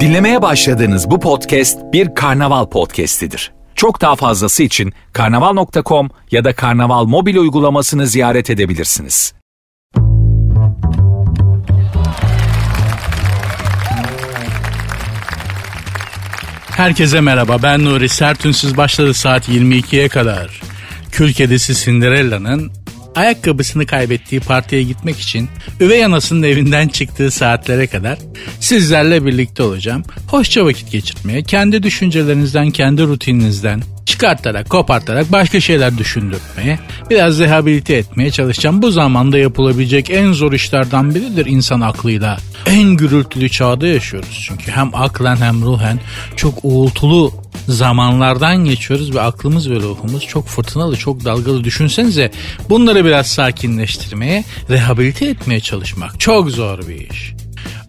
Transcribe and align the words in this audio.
Dinlemeye 0.00 0.42
başladığınız 0.42 1.10
bu 1.10 1.20
podcast 1.20 1.78
bir 1.92 2.14
karnaval 2.14 2.66
podcastidir. 2.66 3.52
Çok 3.74 4.00
daha 4.00 4.16
fazlası 4.16 4.62
için 4.62 4.92
karnaval.com 5.12 6.10
ya 6.30 6.44
da 6.44 6.54
karnaval 6.54 7.04
mobil 7.04 7.36
uygulamasını 7.36 8.06
ziyaret 8.06 8.50
edebilirsiniz. 8.50 9.34
Herkese 16.76 17.20
merhaba 17.20 17.62
ben 17.62 17.84
Nuri 17.84 18.08
Sertünsüz 18.08 18.76
başladı 18.76 19.14
saat 19.14 19.48
22'ye 19.48 20.08
kadar. 20.08 20.60
Kül 21.12 21.32
kedisi 21.32 21.84
Cinderella'nın 21.84 22.72
ayakkabısını 23.14 23.86
kaybettiği 23.86 24.40
partiye 24.40 24.82
gitmek 24.82 25.20
için 25.20 25.48
üvey 25.80 26.04
anasının 26.04 26.42
evinden 26.42 26.88
çıktığı 26.88 27.30
saatlere 27.30 27.86
kadar 27.86 28.18
sizlerle 28.60 29.26
birlikte 29.26 29.62
olacağım. 29.62 30.02
Hoşça 30.28 30.64
vakit 30.64 30.92
geçirmeye, 30.92 31.42
kendi 31.42 31.82
düşüncelerinizden, 31.82 32.70
kendi 32.70 33.02
rutininizden 33.02 33.82
çıkartarak, 34.06 34.70
kopartarak 34.70 35.32
başka 35.32 35.60
şeyler 35.60 35.98
düşündürmeye, 35.98 36.78
biraz 37.10 37.40
rehabilite 37.40 37.94
etmeye 37.94 38.30
çalışacağım. 38.30 38.82
Bu 38.82 38.90
zamanda 38.90 39.38
yapılabilecek 39.38 40.10
en 40.10 40.32
zor 40.32 40.52
işlerden 40.52 41.14
biridir 41.14 41.46
insan 41.46 41.80
aklıyla. 41.80 42.38
En 42.66 42.90
gürültülü 42.90 43.48
çağda 43.48 43.86
yaşıyoruz 43.86 44.44
çünkü 44.48 44.70
hem 44.70 44.94
aklen 44.94 45.36
hem 45.36 45.62
ruhen 45.62 46.00
çok 46.36 46.54
uğultulu 46.62 47.43
zamanlardan 47.68 48.64
geçiyoruz 48.64 49.14
ve 49.14 49.20
aklımız 49.20 49.70
ve 49.70 49.74
ruhumuz 49.74 50.26
çok 50.26 50.46
fırtınalı, 50.46 50.96
çok 50.96 51.24
dalgalı. 51.24 51.64
Düşünsenize 51.64 52.30
bunları 52.70 53.04
biraz 53.04 53.26
sakinleştirmeye, 53.26 54.44
rehabilite 54.70 55.26
etmeye 55.26 55.60
çalışmak 55.60 56.20
çok 56.20 56.50
zor 56.50 56.78
bir 56.78 57.10
iş. 57.10 57.43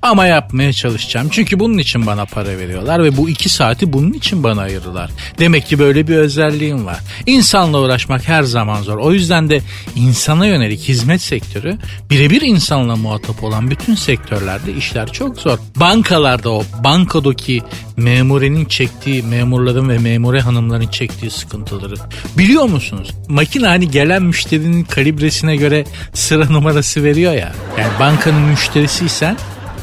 Ama 0.05 0.26
yapmaya 0.26 0.73
çalışacağım. 0.73 1.27
Çünkü 1.32 1.59
bunun 1.59 1.77
için 1.77 2.05
bana 2.05 2.26
para 2.26 2.58
veriyorlar 2.58 3.04
ve 3.04 3.18
bu 3.18 3.30
iki 3.30 3.49
saati 3.49 3.93
bunun 3.93 4.13
için 4.13 4.43
bana 4.43 4.62
ayırırlar. 4.62 5.12
Demek 5.40 5.68
ki 5.68 5.80
böyle 5.80 6.07
bir 6.07 6.16
özelliğim 6.16 6.85
var. 6.85 6.99
İnsanla 7.26 7.80
uğraşmak 7.80 8.27
her 8.27 8.43
zaman 8.43 8.82
zor. 8.82 8.98
O 8.98 9.12
yüzden 9.12 9.49
de 9.49 9.62
insana 9.96 10.46
yönelik 10.46 10.80
hizmet 10.80 11.21
sektörü 11.21 11.77
birebir 12.10 12.41
insanla 12.41 12.96
muhatap 12.96 13.43
olan 13.43 13.71
bütün 13.71 13.96
sektörlerde 13.96 14.74
işler 14.74 15.12
çok 15.12 15.38
zor. 15.38 15.57
Bankalarda 15.76 16.49
o 16.49 16.63
bankadaki 16.84 17.62
memurenin 17.98 18.65
çektiği, 18.65 19.24
memurların 19.24 19.90
ve 19.90 19.98
memure 19.98 20.41
hanımların 20.41 20.87
çektiği 20.87 21.32
sıkıntıları 21.32 21.96
biliyor 22.37 22.63
musunuz? 22.63 23.12
Makine 23.27 23.68
hani 23.68 23.91
gelen 23.91 24.24
müşterinin 24.24 24.84
kalibresine 24.84 25.55
göre 25.55 25.85
sıra 26.13 26.46
numarası 26.49 27.04
veriyor 27.04 27.34
ya. 27.34 27.54
Yani 27.80 27.91
bankanın 27.99 28.41
müşterisiysen 28.41 29.37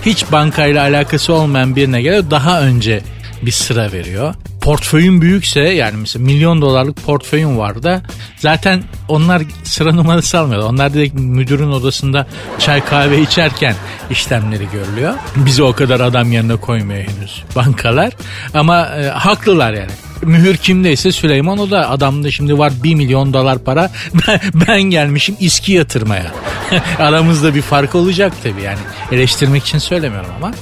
hiç 0.06 0.32
bankayla 0.32 0.82
alakası 0.82 1.32
olmayan 1.32 1.76
birine 1.76 2.02
göre 2.02 2.30
daha 2.30 2.62
önce 2.62 3.02
bir 3.42 3.50
sıra 3.50 3.92
veriyor. 3.92 4.34
Portföyün 4.60 5.20
büyükse 5.20 5.60
yani 5.60 5.96
mesela 5.96 6.24
milyon 6.24 6.62
dolarlık 6.62 7.04
portföyün 7.06 7.58
var 7.58 7.82
da 7.82 8.02
zaten 8.36 8.82
onlar 9.08 9.42
sıra 9.64 9.94
numarası 9.94 10.38
almıyor. 10.38 10.62
Onlar 10.62 10.94
direkt 10.94 11.14
müdürün 11.14 11.70
odasında 11.70 12.26
çay 12.58 12.84
kahve 12.84 13.20
içerken 13.20 13.74
işlemleri 14.10 14.68
görülüyor. 14.72 15.14
Bizi 15.36 15.62
o 15.62 15.72
kadar 15.72 16.00
adam 16.00 16.32
yerine 16.32 16.56
koymuyor 16.56 17.00
henüz 17.00 17.44
bankalar. 17.56 18.12
Ama 18.54 18.86
e, 18.86 19.08
haklılar 19.08 19.72
yani 19.72 19.92
mühür 20.22 20.56
kimdeyse 20.56 21.12
Süleyman 21.12 21.58
o 21.58 21.70
da 21.70 21.90
adamda 21.90 22.30
şimdi 22.30 22.58
var 22.58 22.72
1 22.84 22.94
milyon 22.94 23.32
dolar 23.32 23.58
para 23.58 23.90
ben, 24.28 24.40
ben 24.68 24.82
gelmişim 24.82 25.36
iski 25.40 25.72
yatırmaya. 25.72 26.32
Aramızda 26.98 27.54
bir 27.54 27.62
fark 27.62 27.94
olacak 27.94 28.32
tabii 28.42 28.62
yani 28.62 28.78
eleştirmek 29.12 29.64
için 29.64 29.78
söylemiyorum 29.78 30.30
ama. 30.36 30.52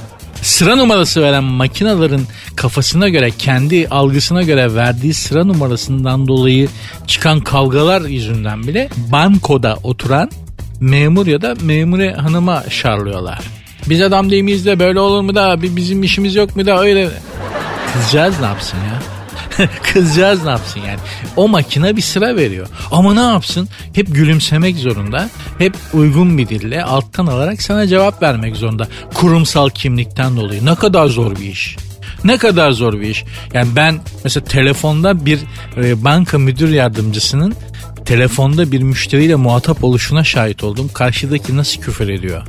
Sıra 0.41 0.75
numarası 0.75 1.21
veren 1.21 1.43
makinaların 1.43 2.21
kafasına 2.55 3.09
göre 3.09 3.31
kendi 3.31 3.87
algısına 3.87 4.41
göre 4.41 4.75
verdiği 4.75 5.13
sıra 5.13 5.45
numarasından 5.45 6.27
dolayı 6.27 6.67
çıkan 7.07 7.39
kavgalar 7.39 8.01
yüzünden 8.01 8.63
bile 8.63 8.89
bankoda 9.11 9.77
oturan 9.83 10.31
memur 10.79 11.27
ya 11.27 11.41
da 11.41 11.55
memure 11.61 12.13
hanıma 12.13 12.63
şarlıyorlar. 12.69 13.39
Biz 13.89 14.01
adam 14.01 14.31
değil 14.31 14.43
miyiz 14.43 14.65
de 14.65 14.79
böyle 14.79 14.99
olur 14.99 15.21
mu 15.21 15.35
da 15.35 15.61
bizim 15.61 16.03
işimiz 16.03 16.35
yok 16.35 16.55
mu 16.55 16.65
da 16.65 16.79
öyle. 16.79 17.09
Kızcağız 17.93 18.39
ne 18.39 18.45
yapsın 18.45 18.77
ya? 18.77 19.20
Kızcağız 19.93 20.43
ne 20.43 20.49
yapsın 20.49 20.81
yani? 20.87 20.99
O 21.35 21.47
makine 21.47 21.95
bir 21.95 22.01
sıra 22.01 22.35
veriyor. 22.35 22.67
Ama 22.91 23.13
ne 23.13 23.33
yapsın? 23.33 23.69
Hep 23.93 24.15
gülümsemek 24.15 24.75
zorunda. 24.75 25.29
Hep 25.57 25.75
uygun 25.93 26.37
bir 26.37 26.49
dille 26.49 26.83
alttan 26.83 27.27
alarak 27.27 27.61
sana 27.61 27.87
cevap 27.87 28.21
vermek 28.21 28.55
zorunda. 28.55 28.87
Kurumsal 29.13 29.69
kimlikten 29.69 30.37
dolayı. 30.37 30.65
Ne 30.65 30.75
kadar 30.75 31.07
zor 31.07 31.35
bir 31.35 31.45
iş. 31.45 31.77
Ne 32.23 32.37
kadar 32.37 32.71
zor 32.71 32.93
bir 32.93 33.09
iş. 33.09 33.23
Yani 33.53 33.75
ben 33.75 33.99
mesela 34.23 34.43
telefonda 34.43 35.25
bir 35.25 35.39
e, 35.77 36.03
banka 36.03 36.37
müdür 36.37 36.69
yardımcısının 36.69 37.55
telefonda 38.05 38.71
bir 38.71 38.81
müşteriyle 38.81 39.35
muhatap 39.35 39.83
oluşuna 39.83 40.23
şahit 40.23 40.63
oldum. 40.63 40.89
Karşıdaki 40.93 41.57
nasıl 41.57 41.81
küfür 41.81 42.09
ediyor? 42.09 42.43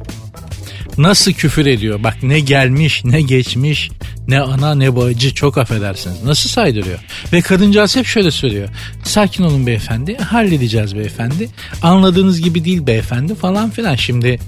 Nasıl 0.99 1.33
küfür 1.33 1.67
ediyor? 1.67 2.03
Bak 2.03 2.23
ne 2.23 2.41
gelmiş 2.41 3.05
ne 3.05 3.23
geçmiş 3.23 3.91
ne 4.29 4.41
ana 4.41 4.75
ne 4.75 4.97
bacı 4.97 5.35
çok 5.35 5.59
affedersiniz. 5.59 6.25
Nasıl 6.25 6.49
saydırıyor? 6.49 6.99
Ve 7.33 7.41
kadıncağız 7.41 7.97
hep 7.97 8.07
şöyle 8.07 8.31
söylüyor. 8.31 8.69
Sakin 9.05 9.45
olun 9.45 9.67
beyefendi 9.67 10.17
halledeceğiz 10.17 10.97
beyefendi. 10.97 11.49
Anladığınız 11.83 12.41
gibi 12.41 12.65
değil 12.65 12.87
beyefendi 12.87 13.35
falan 13.35 13.71
filan. 13.71 13.95
Şimdi 13.95 14.39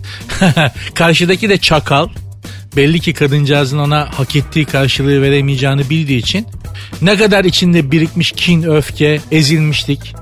karşıdaki 0.95 1.49
de 1.49 1.59
çakal. 1.59 2.09
Belli 2.77 3.01
ki 3.01 3.13
kadıncağızın 3.13 3.79
ona 3.79 4.09
hak 4.19 4.37
ettiği 4.37 4.65
karşılığı 4.65 5.23
veremeyeceğini 5.23 5.91
bildiği 5.91 6.19
için 6.19 6.47
ne 7.03 7.17
kadar 7.17 7.45
içinde 7.45 7.91
birikmiş 7.91 8.33
kin, 8.33 8.63
öfke, 8.63 9.21
ezilmişlik, 9.31 10.15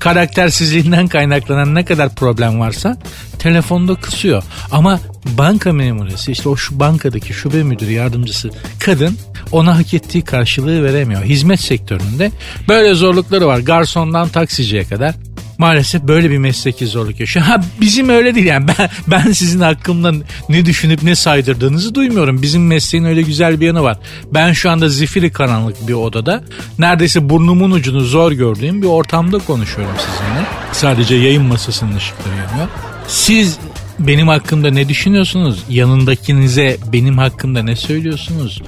karaktersizliğinden 0.00 1.08
kaynaklanan 1.08 1.74
ne 1.74 1.84
kadar 1.84 2.14
problem 2.14 2.60
varsa 2.60 2.96
telefonda 3.38 3.94
kısıyor. 3.94 4.42
Ama 4.70 5.00
banka 5.38 5.72
memuresi 5.72 6.32
işte 6.32 6.48
o 6.48 6.56
şu 6.56 6.80
bankadaki 6.80 7.34
şube 7.34 7.62
müdürü 7.62 7.92
yardımcısı 7.92 8.50
kadın 8.84 9.18
ona 9.52 9.78
hak 9.78 9.94
ettiği 9.94 10.22
karşılığı 10.22 10.84
veremiyor. 10.84 11.22
Hizmet 11.22 11.60
sektöründe 11.60 12.30
böyle 12.68 12.94
zorlukları 12.94 13.46
var. 13.46 13.58
Garsondan 13.58 14.28
taksiciye 14.28 14.84
kadar 14.84 15.14
maalesef 15.60 16.02
böyle 16.02 16.30
bir 16.30 16.38
mesleki 16.38 16.86
zorluk 16.86 17.20
yaşıyor. 17.20 17.46
Ha 17.46 17.62
bizim 17.80 18.08
öyle 18.08 18.34
değil 18.34 18.46
yani 18.46 18.66
ben, 18.78 18.90
ben 19.06 19.32
sizin 19.32 19.60
hakkımda 19.60 20.12
ne 20.48 20.66
düşünüp 20.66 21.02
ne 21.02 21.14
saydırdığınızı 21.14 21.94
duymuyorum. 21.94 22.42
Bizim 22.42 22.66
mesleğin 22.66 23.04
öyle 23.04 23.22
güzel 23.22 23.60
bir 23.60 23.66
yanı 23.66 23.82
var. 23.82 23.98
Ben 24.34 24.52
şu 24.52 24.70
anda 24.70 24.88
zifiri 24.88 25.32
karanlık 25.32 25.88
bir 25.88 25.92
odada 25.92 26.44
neredeyse 26.78 27.28
burnumun 27.28 27.70
ucunu 27.70 28.00
zor 28.00 28.32
gördüğüm 28.32 28.82
bir 28.82 28.86
ortamda 28.86 29.38
konuşuyorum 29.38 29.94
sizinle. 29.98 30.46
Sadece 30.72 31.14
yayın 31.14 31.44
masasının 31.44 31.96
ışıkları 31.96 32.34
yanıyor. 32.36 32.68
Siz 33.08 33.58
benim 33.98 34.28
hakkımda 34.28 34.70
ne 34.70 34.88
düşünüyorsunuz? 34.88 35.64
Yanındakinize 35.68 36.76
benim 36.92 37.18
hakkımda 37.18 37.62
ne 37.62 37.76
söylüyorsunuz? 37.76 38.62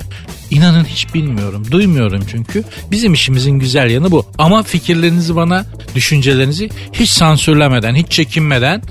İnanın 0.53 0.85
hiç 0.85 1.15
bilmiyorum. 1.15 1.67
Duymuyorum 1.71 2.23
çünkü. 2.31 2.65
Bizim 2.91 3.13
işimizin 3.13 3.59
güzel 3.59 3.91
yanı 3.91 4.11
bu. 4.11 4.27
Ama 4.39 4.63
fikirlerinizi 4.63 5.37
bana, 5.37 5.67
düşüncelerinizi 5.95 6.71
hiç 6.93 7.11
sansürlemeden, 7.11 7.95
hiç 7.95 8.09
çekinmeden 8.11 8.83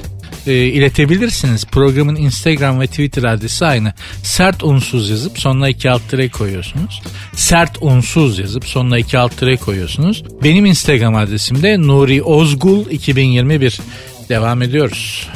e, 0.48 0.54
iletebilirsiniz. 0.54 1.66
Programın 1.66 2.16
Instagram 2.16 2.80
ve 2.80 2.88
Twitter 2.88 3.24
adresi 3.24 3.66
aynı. 3.66 3.94
Sert 4.24 4.64
unsuz 4.64 5.10
yazıp 5.10 5.40
sonuna 5.40 5.70
iki 5.70 5.90
alt 5.90 6.10
tire 6.10 6.30
koyuyorsunuz. 6.30 7.02
Sert 7.36 7.78
unsuz 7.82 8.40
yazıp 8.40 8.66
sonuna 8.68 8.98
iki 8.98 9.18
alt 9.18 9.38
tire 9.38 9.58
koyuyorsunuz. 9.58 10.24
Benim 10.44 10.66
Instagram 10.66 11.16
adresim 11.16 11.62
de 11.64 11.82
Nuri 11.82 12.24
Ozgul 12.24 12.90
2021. 12.90 13.80
Devam 14.30 14.62
ediyoruz. 14.62 15.28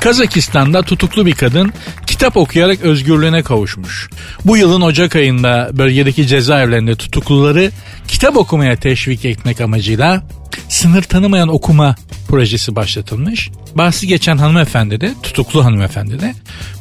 Kazakistan'da 0.00 0.82
tutuklu 0.82 1.26
bir 1.26 1.34
kadın 1.34 1.72
kitap 2.06 2.36
okuyarak 2.36 2.80
özgürlüğüne 2.80 3.42
kavuşmuş. 3.42 4.10
Bu 4.44 4.56
yılın 4.56 4.80
Ocak 4.80 5.16
ayında 5.16 5.70
bölgedeki 5.72 6.26
cezaevlerinde 6.26 6.94
tutukluları 6.94 7.70
kitap 8.08 8.36
okumaya 8.36 8.76
teşvik 8.76 9.24
etmek 9.24 9.60
amacıyla 9.60 10.22
sınır 10.68 11.02
tanımayan 11.02 11.48
okuma 11.48 11.96
projesi 12.28 12.76
başlatılmış. 12.76 13.50
Bahsi 13.74 14.06
geçen 14.06 14.38
hanımefendi 14.38 15.00
de, 15.00 15.14
tutuklu 15.22 15.64
hanımefendi 15.64 16.20
de 16.20 16.34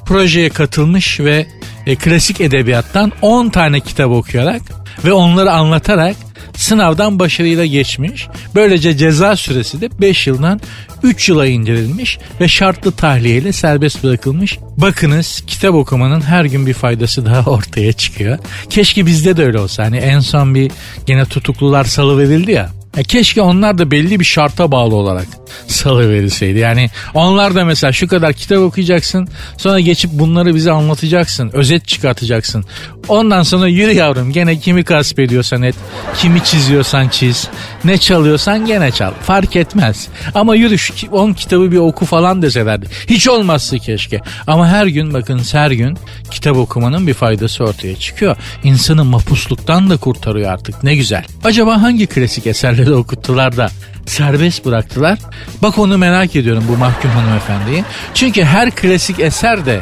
projeye 0.06 0.50
katılmış 0.50 1.20
ve 1.20 1.48
e, 1.86 1.96
klasik 1.96 2.42
edebiyattan 2.42 3.12
10 3.22 3.50
tane 3.50 3.80
kitap 3.80 4.12
okuyarak 4.12 4.62
ve 5.06 5.14
onları 5.14 5.52
anlatarak 5.52 6.16
sınavdan 6.56 7.20
başarıyla 7.20 7.66
geçmiş. 7.66 8.28
Böylece 8.56 8.98
ceza 8.98 9.36
süresi 9.36 9.82
de 9.82 10.02
5 10.02 10.28
yıldan 10.28 10.62
3 11.04 11.30
yıla 11.30 11.48
indirilmiş 11.48 12.20
ve 12.42 12.48
şartlı 12.48 12.92
tahliyeyle 12.92 13.54
serbest 13.54 14.04
bırakılmış. 14.04 14.60
Bakınız 14.78 15.44
kitap 15.48 15.76
okumanın 15.76 16.22
her 16.22 16.46
gün 16.46 16.66
bir 16.66 16.74
faydası 16.74 17.26
daha 17.26 17.52
ortaya 17.52 17.94
çıkıyor. 17.94 18.38
Keşke 18.70 19.06
bizde 19.06 19.38
de 19.38 19.46
öyle 19.46 19.60
olsa. 19.60 19.84
Hani 19.84 19.98
en 19.98 20.20
son 20.20 20.56
bir 20.56 20.72
gene 21.06 21.26
tutuklular 21.26 21.84
salı 21.84 22.20
verildi 22.20 22.52
ya. 22.52 22.70
Ya 22.98 23.04
keşke 23.04 23.42
onlar 23.42 23.78
da 23.78 23.92
belli 23.92 24.20
bir 24.20 24.26
şarta 24.26 24.72
bağlı 24.72 24.96
olarak 24.96 25.28
salı 25.68 26.10
verilseydi. 26.10 26.60
Yani 26.60 26.90
onlar 27.14 27.56
da 27.56 27.66
mesela 27.66 27.94
şu 27.94 28.08
kadar 28.08 28.34
kitap 28.34 28.58
okuyacaksın 28.58 29.28
sonra 29.58 29.80
geçip 29.80 30.12
bunları 30.12 30.56
bize 30.56 30.72
anlatacaksın. 30.72 31.50
Özet 31.54 31.88
çıkartacaksın. 31.88 32.66
Ondan 33.08 33.44
sonra 33.44 33.68
yürü 33.68 33.92
yavrum 33.92 34.32
gene 34.32 34.60
kimi 34.60 34.84
gasp 34.84 35.20
ediyorsan 35.20 35.62
et, 35.62 35.76
kimi 36.18 36.44
çiziyorsan 36.44 37.10
çiz, 37.10 37.48
ne 37.84 37.98
çalıyorsan 37.98 38.66
gene 38.66 38.92
çal. 38.92 39.12
Fark 39.22 39.56
etmez. 39.56 40.08
Ama 40.36 40.56
yürü 40.56 40.78
şu 40.78 40.94
10 41.12 41.34
kitabı 41.34 41.72
bir 41.72 41.78
oku 41.78 42.06
falan 42.06 42.42
deselerdi. 42.42 42.86
Hiç 43.10 43.28
olmazsa 43.28 43.78
keşke. 43.78 44.22
Ama 44.48 44.68
her 44.68 44.88
gün 44.88 45.14
bakın 45.14 45.42
her 45.52 45.72
gün 45.72 45.98
kitap 46.32 46.58
okumanın 46.58 47.08
bir 47.08 47.14
faydası 47.14 47.64
ortaya 47.64 47.96
çıkıyor. 47.96 48.38
İnsanı 48.64 49.06
mapusluktan 49.06 49.90
da 49.90 49.98
kurtarıyor 49.98 50.52
artık. 50.52 50.84
Ne 50.84 50.96
güzel. 50.96 51.26
Acaba 51.44 51.82
hangi 51.82 52.08
klasik 52.08 52.48
eserleri 52.88 53.00
okuttular 53.00 53.58
da 53.58 53.70
serbest 54.06 54.66
bıraktılar? 54.66 55.20
Bak 55.62 55.78
onu 55.78 55.98
merak 55.98 56.36
ediyorum 56.36 56.64
bu 56.70 56.78
mahkum 56.78 57.12
hanımefendiyi. 57.12 57.84
Çünkü 58.14 58.44
her 58.44 58.72
klasik 58.72 59.20
eser 59.20 59.66
de 59.66 59.82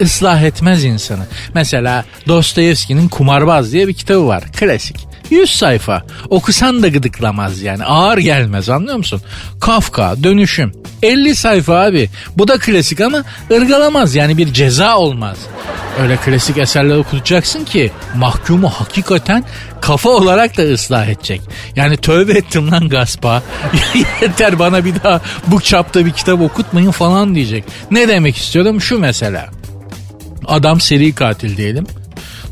ıslah 0.00 0.42
etmez 0.42 0.84
insanı. 0.84 1.26
Mesela 1.54 2.04
Dostoyevski'nin 2.28 3.08
Kumarbaz 3.08 3.72
diye 3.72 3.88
bir 3.88 3.94
kitabı 3.94 4.26
var. 4.26 4.44
Klasik. 4.52 5.11
100 5.32 5.50
sayfa. 5.50 6.02
Okusan 6.30 6.82
da 6.82 6.88
gıdıklamaz 6.88 7.62
yani. 7.62 7.84
Ağır 7.84 8.18
gelmez 8.18 8.68
anlıyor 8.68 8.96
musun? 8.96 9.22
Kafka, 9.60 10.14
dönüşüm. 10.22 10.72
50 11.02 11.36
sayfa 11.36 11.74
abi. 11.74 12.10
Bu 12.36 12.48
da 12.48 12.58
klasik 12.58 13.00
ama 13.00 13.24
ırgalamaz 13.50 14.14
yani 14.14 14.38
bir 14.38 14.52
ceza 14.52 14.96
olmaz. 14.96 15.38
Öyle 16.02 16.16
klasik 16.16 16.58
eserler 16.58 16.96
okutacaksın 16.96 17.64
ki 17.64 17.90
mahkumu 18.16 18.68
hakikaten 18.70 19.44
kafa 19.80 20.10
olarak 20.10 20.56
da 20.56 20.62
ıslah 20.62 21.06
edecek. 21.06 21.40
Yani 21.76 21.96
tövbe 21.96 22.32
ettim 22.32 22.70
lan 22.70 22.88
gaspa. 22.88 23.42
Yeter 24.22 24.58
bana 24.58 24.84
bir 24.84 24.94
daha 25.02 25.20
bu 25.46 25.60
çapta 25.60 26.06
bir 26.06 26.10
kitap 26.10 26.40
okutmayın 26.40 26.90
falan 26.90 27.34
diyecek. 27.34 27.64
Ne 27.90 28.08
demek 28.08 28.36
istiyorum? 28.36 28.80
Şu 28.80 28.98
mesela. 28.98 29.50
Adam 30.46 30.80
seri 30.80 31.14
katil 31.14 31.56
diyelim. 31.56 31.86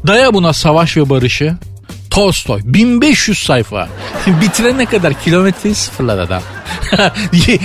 Daya 0.06 0.34
buna 0.34 0.52
savaş 0.52 0.96
ve 0.96 1.10
barışı. 1.10 1.56
Tolstoy 2.10 2.60
1500 2.64 3.38
sayfa. 3.38 3.88
Bitirene 4.40 4.86
kadar 4.86 5.14
kilometreyi 5.22 5.74
sıfırlar 5.74 6.18
adam. 6.18 6.42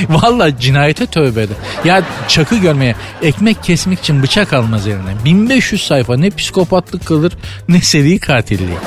Valla 0.10 0.60
cinayete 0.60 1.06
tövbe 1.06 1.42
eder. 1.42 1.58
Ya 1.86 2.04
çakı 2.28 2.58
görmeye 2.58 2.96
ekmek 3.22 3.64
kesmek 3.64 4.00
için 4.00 4.24
bıçak 4.24 4.54
almaz 4.54 4.88
eline. 4.88 5.16
1500 5.26 5.88
sayfa 5.88 6.18
ne 6.18 6.30
psikopatlık 6.30 7.06
kalır 7.06 7.34
ne 7.70 7.82
seri 7.82 8.20
katilliği. 8.20 8.78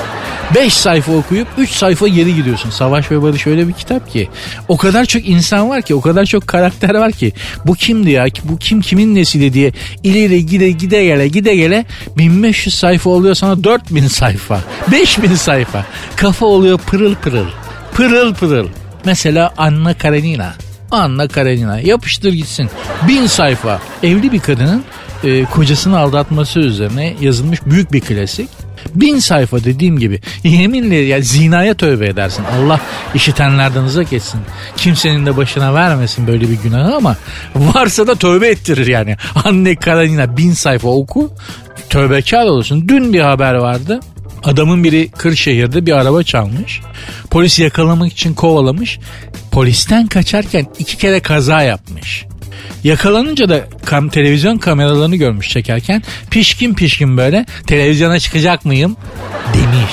5 0.54 0.72
sayfa 0.74 1.12
okuyup 1.12 1.48
3 1.58 1.70
sayfa 1.70 2.08
geri 2.08 2.34
gidiyorsun. 2.34 2.70
Savaş 2.70 3.10
ve 3.10 3.22
Barış 3.22 3.46
öyle 3.46 3.68
bir 3.68 3.72
kitap 3.72 4.10
ki. 4.12 4.28
O 4.68 4.76
kadar 4.76 5.04
çok 5.04 5.28
insan 5.28 5.68
var 5.68 5.82
ki 5.82 5.94
o 5.94 6.00
kadar 6.00 6.24
çok 6.24 6.46
karakter 6.46 6.94
var 6.94 7.12
ki. 7.12 7.32
Bu 7.66 7.74
kimdi 7.74 8.10
ya 8.10 8.26
bu 8.44 8.58
kim 8.58 8.80
kimin 8.80 9.14
nesili 9.14 9.52
diye 9.52 9.72
ileri 10.02 10.46
gide 10.46 10.70
gide 10.70 11.04
gele 11.04 11.28
gide 11.28 11.56
gele 11.56 11.84
1500 12.18 12.74
sayfa 12.74 13.10
oluyor 13.10 13.34
sana 13.34 13.64
4000 13.64 14.06
sayfa. 14.06 14.60
5000 14.92 15.34
sayfa. 15.34 15.86
Kafa 16.16 16.46
oluyor 16.46 16.78
pırıl 16.78 17.14
pırıl. 17.14 17.46
Pırıl 17.94 18.34
pırıl. 18.34 18.68
Mesela 19.04 19.54
Anna 19.56 19.94
Karenina. 19.94 20.54
Anna 20.90 21.28
Karenina 21.28 21.80
yapıştır 21.80 22.32
gitsin. 22.32 22.70
Bin 23.08 23.26
sayfa. 23.26 23.80
Evli 24.02 24.32
bir 24.32 24.40
kadının 24.40 24.84
e, 25.24 25.44
kocasını 25.44 25.98
aldatması 25.98 26.60
üzerine 26.60 27.14
yazılmış 27.20 27.60
büyük 27.66 27.92
bir 27.92 28.00
klasik. 28.00 28.48
Bin 29.00 29.18
sayfa 29.18 29.64
dediğim 29.64 29.98
gibi 29.98 30.20
yeminle 30.44 30.96
ya 30.96 31.20
zinaya 31.20 31.74
tövbe 31.74 32.06
edersin. 32.06 32.44
Allah 32.44 32.80
işitenlerden 33.14 33.82
uzak 33.82 34.12
etsin. 34.12 34.40
Kimsenin 34.76 35.26
de 35.26 35.36
başına 35.36 35.74
vermesin 35.74 36.26
böyle 36.26 36.48
bir 36.48 36.58
günahı 36.62 36.96
ama 36.96 37.16
varsa 37.56 38.06
da 38.06 38.14
tövbe 38.14 38.48
ettirir 38.48 38.86
yani. 38.86 39.16
Anne 39.44 39.76
Karenina 39.76 40.36
bin 40.36 40.52
sayfa 40.52 40.88
oku 40.88 41.30
tövbekar 41.90 42.46
olursun. 42.46 42.88
Dün 42.88 43.12
bir 43.12 43.20
haber 43.20 43.54
vardı. 43.54 44.00
Adamın 44.44 44.84
biri 44.84 45.08
Kırşehir'de 45.08 45.86
bir 45.86 45.92
araba 45.92 46.22
çalmış. 46.22 46.80
Polis 47.30 47.58
yakalamak 47.58 48.12
için 48.12 48.34
kovalamış. 48.34 48.98
Polisten 49.50 50.06
kaçarken 50.06 50.66
iki 50.78 50.96
kere 50.96 51.20
kaza 51.20 51.62
yapmış. 51.62 52.24
Yakalanınca 52.84 53.48
da 53.48 53.60
kam 53.84 54.08
televizyon 54.08 54.58
kameralarını 54.58 55.16
görmüş 55.16 55.48
çekerken 55.48 56.02
pişkin 56.30 56.74
pişkin 56.74 57.16
böyle 57.16 57.46
televizyona 57.66 58.18
çıkacak 58.18 58.64
mıyım 58.64 58.96
demiş. 59.54 59.92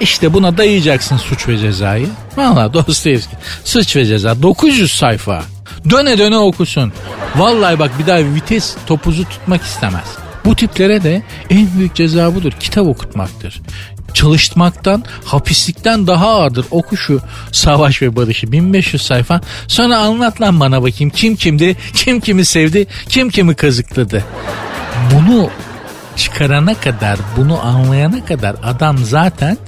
İşte 0.00 0.32
buna 0.32 0.58
dayayacaksın 0.58 1.16
suç 1.16 1.48
ve 1.48 1.58
cezayı. 1.58 2.06
Valla 2.36 2.74
Dostoyevski 2.74 3.36
suç 3.64 3.96
ve 3.96 4.06
ceza 4.06 4.42
900 4.42 4.92
sayfa. 4.92 5.42
Döne 5.90 6.18
döne 6.18 6.36
okusun. 6.36 6.92
Vallahi 7.36 7.78
bak 7.78 7.90
bir 7.98 8.06
daha 8.06 8.18
vites 8.18 8.76
topuzu 8.86 9.24
tutmak 9.24 9.62
istemez. 9.62 10.04
Bu 10.44 10.56
tiplere 10.56 11.02
de 11.02 11.22
en 11.50 11.68
büyük 11.78 11.94
ceza 11.94 12.34
budur. 12.34 12.52
Kitap 12.60 12.86
okutmaktır. 12.86 13.60
Çalışmaktan, 14.14 15.04
hapislikten 15.24 16.06
daha 16.06 16.28
ağırdır. 16.28 16.66
Oku 16.70 16.96
şu 16.96 17.20
Savaş 17.52 18.02
ve 18.02 18.16
Barış'ı 18.16 18.52
1500 18.52 19.02
sayfa. 19.02 19.40
Sonra 19.68 19.98
anlat 19.98 20.40
lan 20.40 20.60
bana 20.60 20.82
bakayım 20.82 21.10
kim 21.10 21.36
kimdi, 21.36 21.76
kim 21.94 22.20
kimi 22.20 22.44
sevdi, 22.44 22.86
kim 23.08 23.30
kimi 23.30 23.54
kazıkladı. 23.54 24.24
Bunu 25.14 25.50
çıkarana 26.16 26.74
kadar, 26.74 27.18
bunu 27.36 27.60
anlayana 27.60 28.24
kadar 28.24 28.56
adam 28.62 28.98
zaten 28.98 29.58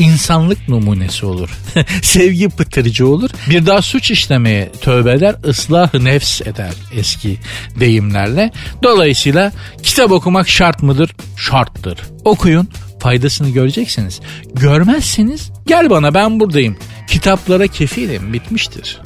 insanlık 0.00 0.68
numunesi 0.68 1.26
olur. 1.26 1.50
Sevgi 2.02 2.48
pıtırcı 2.48 3.08
olur. 3.08 3.30
Bir 3.50 3.66
daha 3.66 3.82
suç 3.82 4.10
işlemeye 4.10 4.72
tövbe 4.80 5.12
eder, 5.12 5.36
ıslah 5.44 5.94
nefs 5.94 6.40
eder 6.40 6.72
eski 6.96 7.38
deyimlerle. 7.80 8.52
Dolayısıyla 8.82 9.52
kitap 9.82 10.10
okumak 10.10 10.48
şart 10.48 10.82
mıdır? 10.82 11.14
Şarttır. 11.36 11.98
Okuyun, 12.24 12.68
faydasını 12.98 13.50
göreceksiniz. 13.50 14.20
Görmezseniz 14.54 15.50
gel 15.66 15.90
bana 15.90 16.14
ben 16.14 16.40
buradayım. 16.40 16.76
Kitaplara 17.08 17.66
kefilim 17.66 18.32
bitmiştir. 18.32 18.98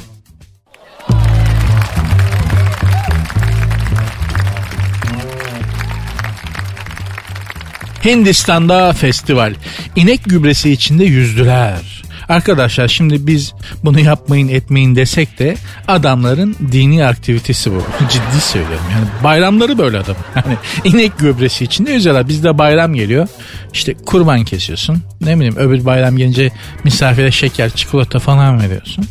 Hindistan'da 8.04 8.92
festival. 8.92 9.54
İnek 9.96 10.24
gübresi 10.24 10.70
içinde 10.70 11.04
yüzdüler. 11.04 12.02
Arkadaşlar 12.28 12.88
şimdi 12.88 13.26
biz 13.26 13.52
bunu 13.84 14.00
yapmayın 14.00 14.48
etmeyin 14.48 14.96
desek 14.96 15.38
de 15.38 15.56
adamların 15.88 16.56
dini 16.72 17.06
aktivitesi 17.06 17.72
bu. 17.72 17.82
Ciddi 18.10 18.40
söylüyorum. 18.40 18.84
Yani 18.92 19.24
bayramları 19.24 19.78
böyle 19.78 19.98
adam. 19.98 20.16
Yani 20.36 20.56
inek 20.84 21.18
gübresi 21.18 21.64
içinde 21.64 21.92
yüzüyorlar. 21.92 22.28
Bizde 22.28 22.58
bayram 22.58 22.94
geliyor. 22.94 23.28
İşte 23.72 23.94
kurban 23.94 24.44
kesiyorsun. 24.44 25.02
Ne 25.20 25.36
bileyim 25.36 25.56
öbür 25.56 25.84
bayram 25.84 26.16
gelince 26.16 26.50
misafire 26.84 27.30
şeker, 27.30 27.70
çikolata 27.70 28.18
falan 28.18 28.60
veriyorsun. 28.60 29.04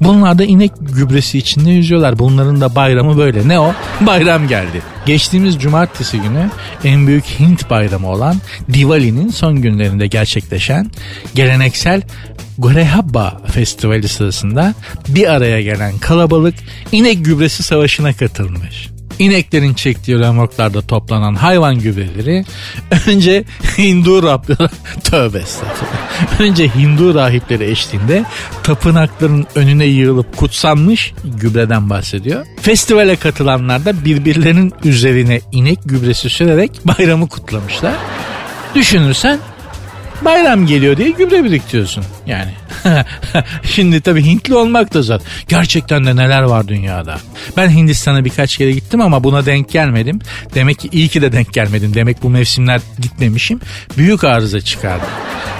Bunlar 0.00 0.38
da 0.38 0.44
inek 0.44 0.72
gübresi 0.80 1.38
içinde 1.38 1.70
yüzüyorlar. 1.70 2.18
Bunların 2.18 2.60
da 2.60 2.74
bayramı 2.74 3.18
böyle. 3.18 3.48
Ne 3.48 3.60
o? 3.60 3.72
Bayram 4.00 4.48
geldi. 4.48 4.82
Geçtiğimiz 5.06 5.58
cumartesi 5.58 6.20
günü 6.20 6.50
en 6.84 7.06
büyük 7.06 7.24
Hint 7.24 7.70
bayramı 7.70 8.10
olan 8.10 8.36
Diwali'nin 8.72 9.28
son 9.28 9.62
günlerinde 9.62 10.06
gerçekleşen 10.06 10.90
geleneksel 11.34 12.02
Gorehabba 12.58 13.40
Festivali 13.46 14.08
sırasında 14.08 14.74
bir 15.08 15.32
araya 15.32 15.62
gelen 15.62 15.98
kalabalık 15.98 16.54
inek 16.92 17.24
gübresi 17.24 17.62
savaşına 17.62 18.12
katılmış. 18.12 18.93
İneklerin 19.18 19.74
çektiği 19.74 20.18
remorklarda 20.18 20.82
toplanan 20.82 21.34
hayvan 21.34 21.78
gübreleri 21.78 22.44
önce 23.06 23.44
Hindu 23.78 24.22
rahipleri 24.22 24.68
tövbe 25.04 25.38
estağfurullah. 25.38 26.40
Önce 26.40 26.68
Hindu 26.74 27.14
rahipleri 27.14 27.70
eşliğinde 27.70 28.24
tapınakların 28.62 29.46
önüne 29.54 29.84
yığılıp 29.84 30.36
kutsanmış 30.36 31.12
gübreden 31.24 31.90
bahsediyor. 31.90 32.46
Festivale 32.60 33.16
katılanlar 33.16 33.84
da 33.84 34.04
birbirlerinin 34.04 34.72
üzerine 34.84 35.40
inek 35.52 35.78
gübresi 35.84 36.30
sürerek 36.30 36.70
bayramı 36.84 37.28
kutlamışlar. 37.28 37.94
Düşünürsen 38.74 39.38
bayram 40.22 40.66
geliyor 40.66 40.96
diye 40.96 41.10
gübre 41.10 41.44
biriktiriyorsun 41.44 42.04
yani. 42.26 42.54
Şimdi 43.62 44.00
tabii 44.00 44.24
Hintli 44.24 44.54
olmak 44.54 44.94
da 44.94 45.02
zor. 45.02 45.20
Gerçekten 45.48 46.06
de 46.06 46.16
neler 46.16 46.42
var 46.42 46.68
dünyada. 46.68 47.16
Ben 47.56 47.70
Hindistan'a 47.70 48.24
birkaç 48.24 48.56
kere 48.56 48.72
gittim 48.72 49.00
ama 49.00 49.24
buna 49.24 49.46
denk 49.46 49.70
gelmedim. 49.70 50.18
Demek 50.54 50.78
ki 50.78 50.88
iyi 50.92 51.08
ki 51.08 51.22
de 51.22 51.32
denk 51.32 51.52
gelmedim. 51.52 51.94
Demek 51.94 52.22
bu 52.22 52.30
mevsimler 52.30 52.80
gitmemişim. 53.00 53.60
Büyük 53.96 54.24
arıza 54.24 54.60
çıkardı. 54.60 55.04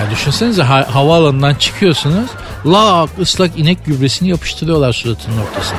Ya 0.00 0.11
düşünsenize 0.11 0.62
ha- 0.62 0.87
havaalanından 0.94 1.54
çıkıyorsunuz. 1.54 2.30
Lak 2.66 3.11
ıslak 3.21 3.59
inek 3.59 3.85
gübresini 3.87 4.28
yapıştırıyorlar 4.28 4.92
suratının 4.92 5.38
ortasına. 5.38 5.78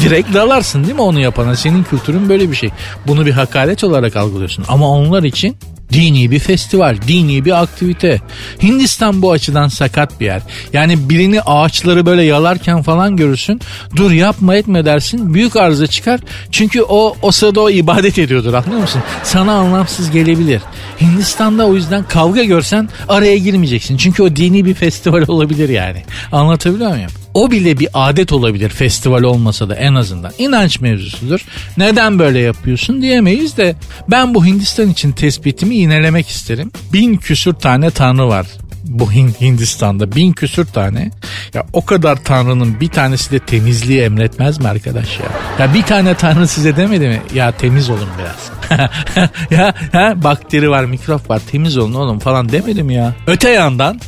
Direkt 0.00 0.34
dalarsın 0.34 0.84
değil 0.84 0.94
mi 0.94 1.00
onu 1.00 1.20
yapana? 1.20 1.56
Senin 1.56 1.84
kültürün 1.84 2.28
böyle 2.28 2.50
bir 2.50 2.56
şey. 2.56 2.70
Bunu 3.06 3.26
bir 3.26 3.32
hakaret 3.32 3.84
olarak 3.84 4.16
algılıyorsun. 4.16 4.64
Ama 4.68 4.88
onlar 4.88 5.22
için 5.22 5.56
Dini 5.92 6.30
bir 6.30 6.38
festival, 6.38 6.96
dini 7.08 7.44
bir 7.44 7.62
aktivite. 7.62 8.20
Hindistan 8.62 9.22
bu 9.22 9.32
açıdan 9.32 9.68
sakat 9.68 10.20
bir 10.20 10.26
yer. 10.26 10.42
Yani 10.72 11.08
birini 11.08 11.40
ağaçları 11.40 12.06
böyle 12.06 12.22
yalarken 12.22 12.82
falan 12.82 13.16
görürsün. 13.16 13.60
Dur 13.96 14.10
yapma 14.10 14.54
etme 14.54 14.84
dersin. 14.84 15.34
Büyük 15.34 15.56
arıza 15.56 15.86
çıkar. 15.86 16.20
Çünkü 16.50 16.82
o 16.82 17.16
o 17.22 17.30
sırada 17.30 17.60
o 17.60 17.70
ibadet 17.70 18.18
ediyordur 18.18 18.54
anlıyor 18.54 18.80
musun? 18.80 19.02
Sana 19.22 19.52
anlamsız 19.52 20.10
gelebilir. 20.10 20.62
Hindistan'da 21.00 21.66
o 21.66 21.74
yüzden 21.74 22.04
kavga 22.04 22.42
görsen 22.42 22.88
araya 23.08 23.36
girmeyeceksin. 23.36 23.96
Çünkü 23.96 24.22
o 24.22 24.36
dini 24.36 24.64
bir 24.64 24.74
festival 24.74 25.24
olabilir 25.28 25.68
yani. 25.68 26.02
Anlatabiliyor 26.32 26.90
muyum? 26.90 27.10
O 27.34 27.50
bile 27.50 27.78
bir 27.78 27.88
adet 27.94 28.32
olabilir 28.32 28.68
festival 28.68 29.22
olmasa 29.22 29.68
da 29.68 29.74
en 29.74 29.94
azından. 29.94 30.32
İnanç 30.38 30.80
mevzusudur. 30.80 31.40
Neden 31.76 32.18
böyle 32.18 32.38
yapıyorsun 32.38 33.02
diyemeyiz 33.02 33.56
de 33.56 33.74
ben 34.10 34.34
bu 34.34 34.46
Hindistan 34.46 34.88
için 34.88 35.12
tespitimi 35.12 35.76
yinelemek 35.76 36.28
isterim. 36.28 36.72
Bin 36.92 37.16
küsür 37.16 37.52
tane 37.52 37.90
tanrı 37.90 38.28
var 38.28 38.46
bu 38.90 39.12
Hindistan'da 39.12 40.14
bin 40.14 40.32
küsür 40.32 40.66
tane. 40.66 41.10
Ya 41.54 41.66
o 41.72 41.84
kadar 41.84 42.24
tanrının 42.24 42.80
bir 42.80 42.88
tanesi 42.88 43.30
de 43.30 43.38
temizliği 43.38 44.00
emretmez 44.00 44.58
mi 44.60 44.68
arkadaş 44.68 45.18
ya? 45.18 45.26
Ya 45.58 45.74
bir 45.74 45.82
tane 45.82 46.14
tanrı 46.14 46.48
size 46.48 46.76
demedi 46.76 47.08
mi? 47.08 47.22
Ya 47.34 47.52
temiz 47.52 47.90
olun 47.90 48.08
biraz. 48.18 48.50
ya 49.50 49.74
ha, 49.92 50.12
bakteri 50.16 50.70
var, 50.70 50.84
mikrop 50.84 51.30
var, 51.30 51.40
temiz 51.50 51.76
olun 51.76 51.94
oğlum 51.94 52.18
falan 52.18 52.48
demedim 52.48 52.90
ya. 52.90 53.14
Öte 53.26 53.50
yandan 53.50 54.00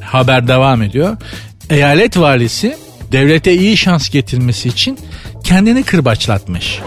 haber 0.00 0.48
devam 0.48 0.82
ediyor 0.82 1.16
eyalet 1.70 2.18
valisi 2.18 2.76
devlete 3.12 3.52
iyi 3.52 3.76
şans 3.76 4.08
getirmesi 4.08 4.68
için 4.68 4.98
kendini 5.44 5.82
kırbaçlatmış. 5.82 6.80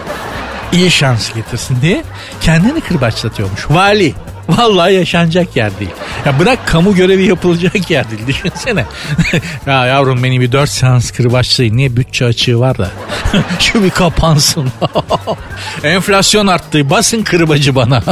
İyi 0.74 0.92
şans 0.92 1.34
getirsin 1.34 1.78
diye 1.82 2.04
kendini 2.42 2.82
kırbaçlatıyormuş. 2.82 3.70
Vali 3.70 4.14
Vallahi 4.50 4.94
yaşanacak 4.94 5.56
yer 5.56 5.80
değil. 5.80 5.92
Ya 6.26 6.40
bırak 6.40 6.68
kamu 6.68 6.96
görevi 6.96 7.26
yapılacak 7.26 7.92
yer 7.92 8.12
değil. 8.12 8.28
Düşünsene. 8.28 8.86
ya 9.68 9.86
yavrum 9.86 10.24
beni 10.24 10.42
bir 10.42 10.52
dört 10.52 10.70
seans 10.70 11.12
kırbaçlayın. 11.12 11.78
Niye 11.78 11.96
bütçe 11.96 12.26
açığı 12.26 12.60
var 12.60 12.78
da. 12.78 12.92
Şu 13.60 13.84
bir 13.84 13.90
kapansın. 13.90 14.70
Enflasyon 15.84 16.48
arttı. 16.48 16.90
Basın 16.90 17.24
kırbacı 17.24 17.76
bana. 17.76 18.04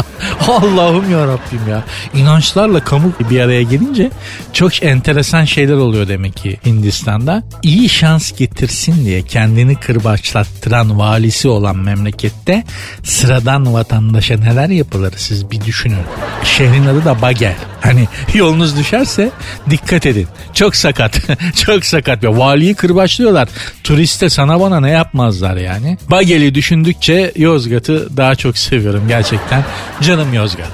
Allah'ım 0.48 1.12
ya 1.12 1.28
Rabbim 1.28 1.70
ya. 1.70 1.84
İnançlarla 2.14 2.84
kamu 2.84 3.14
bir 3.30 3.40
araya 3.40 3.64
gelince 3.64 4.12
çok 4.54 4.84
enteresan 4.84 5.46
şeyler 5.46 5.74
oluyor 5.74 6.08
demek 6.08 6.38
ki 6.38 6.60
Hindistan'da. 6.66 7.44
İyi 7.64 7.90
şans 7.90 8.32
getirsin 8.32 9.06
diye 9.06 9.22
kendini 9.22 9.76
kırbaçlattıran 9.76 11.00
valisi 11.00 11.48
olan 11.48 11.78
memlekette 11.78 12.64
sıradan 13.04 13.74
vatandaşa 13.74 14.38
neler 14.38 14.70
yapılır 14.70 15.14
siz 15.18 15.52
bir 15.52 15.62
düşünün. 15.62 16.02
Şehrin 16.44 16.86
adı 16.86 17.06
da 17.06 17.22
Bagel. 17.22 17.56
Hani 17.82 18.08
yolunuz 18.34 18.78
düşerse 18.78 19.30
dikkat 19.70 20.06
edin. 20.06 20.28
Çok 20.54 20.75
sakat. 20.75 21.20
Çok 21.66 21.86
sakat. 21.86 22.24
Ya 22.24 22.38
valiyi 22.38 22.75
kırbaçlıyorlar. 22.75 23.50
Turiste 23.84 24.30
sana 24.30 24.60
bana 24.60 24.80
ne 24.80 24.90
yapmazlar 24.90 25.58
yani. 25.58 25.98
Bagel'i 26.12 26.56
düşündükçe 26.56 27.32
Yozgat'ı 27.36 28.18
daha 28.18 28.36
çok 28.36 28.58
seviyorum 28.58 29.04
gerçekten. 29.08 29.63
Canım 30.01 30.34
Yozgat. 30.34 30.70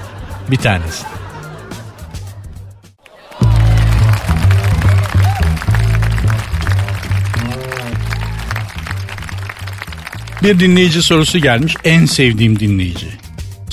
Bir 0.51 0.58
tanesi. 0.58 1.04
Bir 10.44 10.60
dinleyici 10.60 11.04
sorusu 11.04 11.39
gelmiş. 11.39 11.75
En 11.84 12.06
sevdiğim 12.06 12.60
dinleyici. 12.60 13.08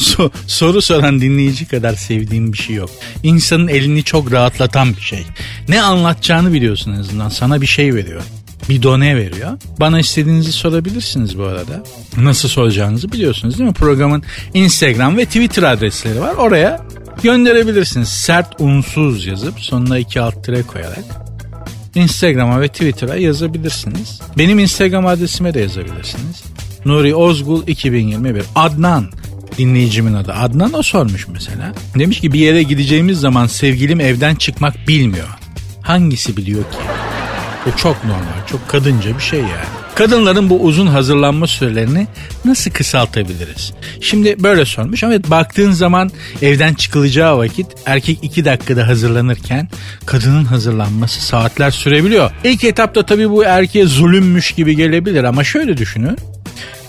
So, 0.04 0.30
soru 0.46 0.82
soran 0.82 1.20
dinleyici 1.20 1.68
kadar 1.68 1.94
sevdiğim 1.94 2.52
bir 2.52 2.58
şey 2.58 2.76
yok. 2.76 2.90
İnsanın 3.22 3.68
elini 3.68 4.04
çok 4.04 4.32
rahatlatan 4.32 4.96
bir 4.96 5.00
şey. 5.02 5.26
Ne 5.68 5.82
anlatacağını 5.82 6.52
biliyorsun 6.52 6.92
en 6.92 6.98
azından. 6.98 7.28
Sana 7.28 7.60
bir 7.60 7.66
şey 7.66 7.94
veriyor. 7.94 8.22
Bir 8.68 8.82
done 8.82 9.16
veriyor. 9.16 9.58
Bana 9.80 10.00
istediğinizi 10.00 10.52
sorabilirsiniz 10.52 11.38
bu 11.38 11.44
arada. 11.44 11.82
Nasıl 12.16 12.48
soracağınızı 12.48 13.12
biliyorsunuz 13.12 13.58
değil 13.58 13.68
mi? 13.68 13.74
Programın 13.74 14.22
Instagram 14.54 15.16
ve 15.16 15.24
Twitter 15.24 15.62
adresleri 15.62 16.20
var. 16.20 16.34
Oraya 16.34 16.80
gönderebilirsiniz. 17.22 18.08
Sert 18.08 18.60
unsuz 18.60 19.26
yazıp 19.26 19.60
sonuna 19.60 19.98
iki 19.98 20.20
alt 20.20 20.44
tire 20.44 20.62
koyarak. 20.62 21.04
Instagram'a 21.94 22.60
ve 22.60 22.68
Twitter'a 22.68 23.16
yazabilirsiniz. 23.16 24.20
Benim 24.38 24.58
Instagram 24.58 25.06
adresime 25.06 25.54
de 25.54 25.60
yazabilirsiniz. 25.60 26.42
Nuri 26.84 27.14
Ozgul 27.14 27.66
2021. 27.66 28.42
Adnan 28.54 29.10
dinleyicimin 29.58 30.14
adı. 30.14 30.32
Adnan 30.32 30.72
o 30.72 30.82
sormuş 30.82 31.28
mesela. 31.28 31.72
Demiş 31.98 32.20
ki 32.20 32.32
bir 32.32 32.40
yere 32.40 32.62
gideceğimiz 32.62 33.20
zaman 33.20 33.46
sevgilim 33.46 34.00
evden 34.00 34.34
çıkmak 34.34 34.88
bilmiyor. 34.88 35.28
Hangisi 35.82 36.36
biliyor 36.36 36.62
ki? 36.62 36.78
Bu 37.66 37.76
çok 37.76 38.04
normal, 38.04 38.46
çok 38.50 38.68
kadınca 38.68 39.16
bir 39.18 39.22
şey 39.22 39.40
yani. 39.40 39.84
Kadınların 39.94 40.50
bu 40.50 40.60
uzun 40.60 40.86
hazırlanma 40.86 41.46
sürelerini 41.46 42.06
nasıl 42.44 42.70
kısaltabiliriz? 42.70 43.72
Şimdi 44.00 44.42
böyle 44.42 44.64
sormuş. 44.64 45.02
Evet 45.02 45.30
baktığın 45.30 45.70
zaman 45.70 46.10
evden 46.42 46.74
çıkılacağı 46.74 47.38
vakit 47.38 47.66
erkek 47.86 48.18
iki 48.22 48.44
dakikada 48.44 48.88
hazırlanırken 48.88 49.68
kadının 50.06 50.44
hazırlanması 50.44 51.20
saatler 51.20 51.70
sürebiliyor. 51.70 52.30
İlk 52.44 52.64
etapta 52.64 53.06
tabii 53.06 53.30
bu 53.30 53.44
erkeğe 53.44 53.86
zulümmüş 53.86 54.52
gibi 54.52 54.76
gelebilir 54.76 55.24
ama 55.24 55.44
şöyle 55.44 55.76
düşünün. 55.76 56.18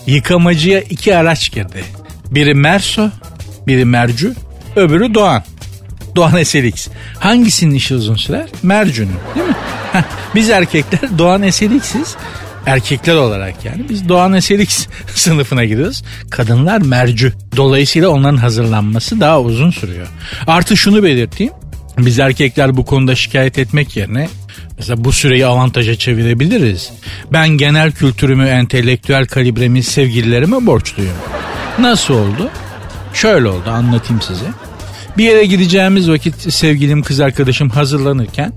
Yıkamacıya 0.07 0.79
iki 0.81 1.17
araç 1.17 1.51
girdi. 1.51 1.83
Biri 2.31 2.53
Merso, 2.53 3.09
biri 3.67 3.85
Mercü, 3.85 4.33
öbürü 4.75 5.13
Doğan. 5.13 5.43
Doğan 6.15 6.43
SLX. 6.43 6.87
Hangisinin 7.19 7.75
işi 7.75 7.95
uzun 7.95 8.15
sürer? 8.15 8.49
Mercü'nün 8.63 9.15
değil 9.35 9.47
mi? 9.47 9.55
Biz 10.35 10.49
erkekler 10.49 11.17
Doğan 11.17 11.49
SLX'iz. 11.49 12.15
Erkekler 12.65 13.15
olarak 13.15 13.65
yani 13.65 13.89
biz 13.89 14.09
Doğan 14.09 14.39
SLX 14.39 14.87
sınıfına 15.15 15.65
giriyoruz. 15.65 16.03
Kadınlar 16.29 16.81
mercü. 16.81 17.33
Dolayısıyla 17.57 18.09
onların 18.09 18.37
hazırlanması 18.37 19.19
daha 19.19 19.41
uzun 19.41 19.71
sürüyor. 19.71 20.07
Artı 20.47 20.77
şunu 20.77 21.03
belirteyim. 21.03 21.53
Biz 21.97 22.19
erkekler 22.19 22.77
bu 22.77 22.85
konuda 22.85 23.15
şikayet 23.15 23.59
etmek 23.59 23.97
yerine 23.97 24.27
Mesela 24.77 25.03
bu 25.03 25.11
süreyi 25.11 25.45
avantaja 25.45 25.95
çevirebiliriz. 25.95 26.91
Ben 27.33 27.49
genel 27.49 27.91
kültürümü, 27.91 28.47
entelektüel 28.47 29.25
kalibremi 29.25 29.83
sevgililerime 29.83 30.65
borçluyum. 30.65 31.15
Nasıl 31.79 32.13
oldu? 32.13 32.49
Şöyle 33.13 33.47
oldu 33.47 33.69
anlatayım 33.69 34.21
size. 34.21 34.45
Bir 35.17 35.23
yere 35.23 35.45
gideceğimiz 35.45 36.09
vakit 36.11 36.53
sevgilim 36.53 37.03
kız 37.03 37.19
arkadaşım 37.19 37.69
hazırlanırken 37.69 38.53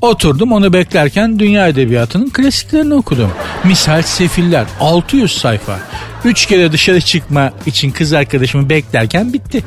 oturdum 0.00 0.52
onu 0.52 0.72
beklerken 0.72 1.38
dünya 1.38 1.68
edebiyatının 1.68 2.30
klasiklerini 2.30 2.94
okudum. 2.94 3.30
Misal 3.64 4.02
Sefiller 4.02 4.66
600 4.80 5.38
sayfa. 5.38 5.78
3 6.24 6.46
kere 6.46 6.72
dışarı 6.72 7.00
çıkma 7.00 7.52
için 7.66 7.90
kız 7.90 8.12
arkadaşımı 8.12 8.70
beklerken 8.70 9.32
bitti. 9.32 9.64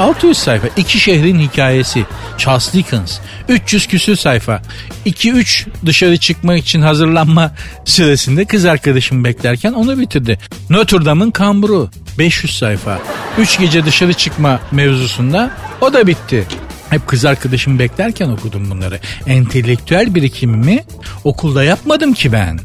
600 0.00 0.38
sayfa. 0.38 0.68
iki 0.76 0.98
şehrin 0.98 1.40
hikayesi. 1.40 2.04
Charles 2.38 2.72
Dickens. 2.72 3.18
300 3.48 3.86
küsür 3.86 4.16
sayfa. 4.16 4.62
2-3 5.06 5.66
dışarı 5.86 6.16
çıkmak 6.16 6.58
için 6.58 6.82
hazırlanma 6.82 7.52
süresinde 7.84 8.44
kız 8.44 8.64
arkadaşım 8.64 9.24
beklerken 9.24 9.72
onu 9.72 9.98
bitirdi. 9.98 10.38
Notre 10.70 11.04
Dame'ın 11.04 11.30
kamburu. 11.30 11.90
500 12.18 12.58
sayfa. 12.58 12.98
3 13.38 13.58
gece 13.58 13.86
dışarı 13.86 14.12
çıkma 14.12 14.60
mevzusunda 14.72 15.50
o 15.80 15.92
da 15.92 16.06
bitti. 16.06 16.46
Hep 16.90 17.06
kız 17.06 17.24
arkadaşımı 17.24 17.78
beklerken 17.78 18.28
okudum 18.28 18.70
bunları. 18.70 19.00
Entelektüel 19.26 20.14
birikimimi 20.14 20.84
okulda 21.24 21.64
yapmadım 21.64 22.12
ki 22.12 22.32
ben. 22.32 22.60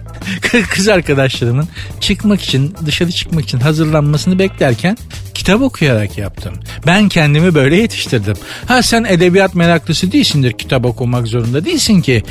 kız 0.70 0.88
arkadaşlarımın 0.88 1.68
çıkmak 2.00 2.42
için 2.42 2.76
dışarı 2.86 3.12
çıkmak 3.12 3.44
için 3.44 3.60
hazırlanmasını 3.60 4.40
beklerken 4.40 4.98
kitap 5.34 5.62
okuyarak 5.62 6.18
yaptım. 6.18 6.54
Ben 6.88 7.10
kendimi 7.10 7.56
böyle 7.56 7.76
yetiştirdim. 7.76 8.36
Ha 8.68 8.82
sen 8.82 9.04
edebiyat 9.04 9.56
meraklısı 9.56 10.12
değilsindir 10.12 10.54
kitap 10.54 10.86
okumak 10.86 11.28
zorunda 11.28 11.66
değilsin 11.66 12.02
ki. 12.02 12.24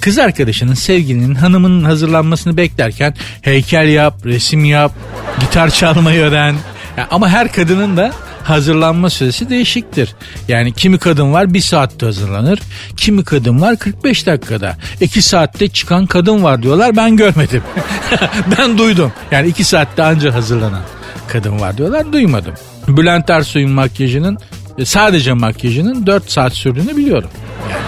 Kız 0.00 0.18
arkadaşının 0.18 0.74
sevgilinin 0.74 1.34
hanımının 1.34 1.84
hazırlanmasını 1.84 2.56
beklerken 2.56 3.14
heykel 3.42 3.88
yap, 3.88 4.26
resim 4.26 4.64
yap, 4.64 4.92
gitar 5.40 5.70
çalmayı 5.70 6.20
öğren. 6.20 6.54
Ya 6.96 7.08
ama 7.10 7.28
her 7.28 7.52
kadının 7.52 7.96
da 7.96 8.12
hazırlanma 8.44 9.10
süresi 9.10 9.50
değişiktir. 9.50 10.14
Yani 10.48 10.72
kimi 10.72 10.98
kadın 10.98 11.32
var 11.32 11.54
bir 11.54 11.60
saatte 11.60 12.06
hazırlanır. 12.06 12.60
Kimi 12.96 13.24
kadın 13.24 13.60
var 13.60 13.76
45 13.76 14.26
dakikada. 14.26 14.76
2 15.00 15.22
saatte 15.22 15.68
çıkan 15.68 16.06
kadın 16.06 16.42
var 16.42 16.62
diyorlar 16.62 16.96
ben 16.96 17.16
görmedim. 17.16 17.62
ben 18.58 18.78
duydum. 18.78 19.12
Yani 19.30 19.48
2 19.48 19.64
saatte 19.64 20.02
anca 20.02 20.34
hazırlanan 20.34 20.82
kadın 21.28 21.60
var 21.60 21.78
diyorlar 21.78 22.12
duymadım. 22.12 22.54
Bülent 22.88 23.30
Ersoy'un 23.30 23.70
makyajının 23.70 24.38
e, 24.78 24.84
sadece 24.84 25.32
makyajının 25.32 26.06
4 26.06 26.30
saat 26.30 26.52
sürdüğünü 26.54 26.96
biliyorum. 26.96 27.30
Yani 27.70 27.82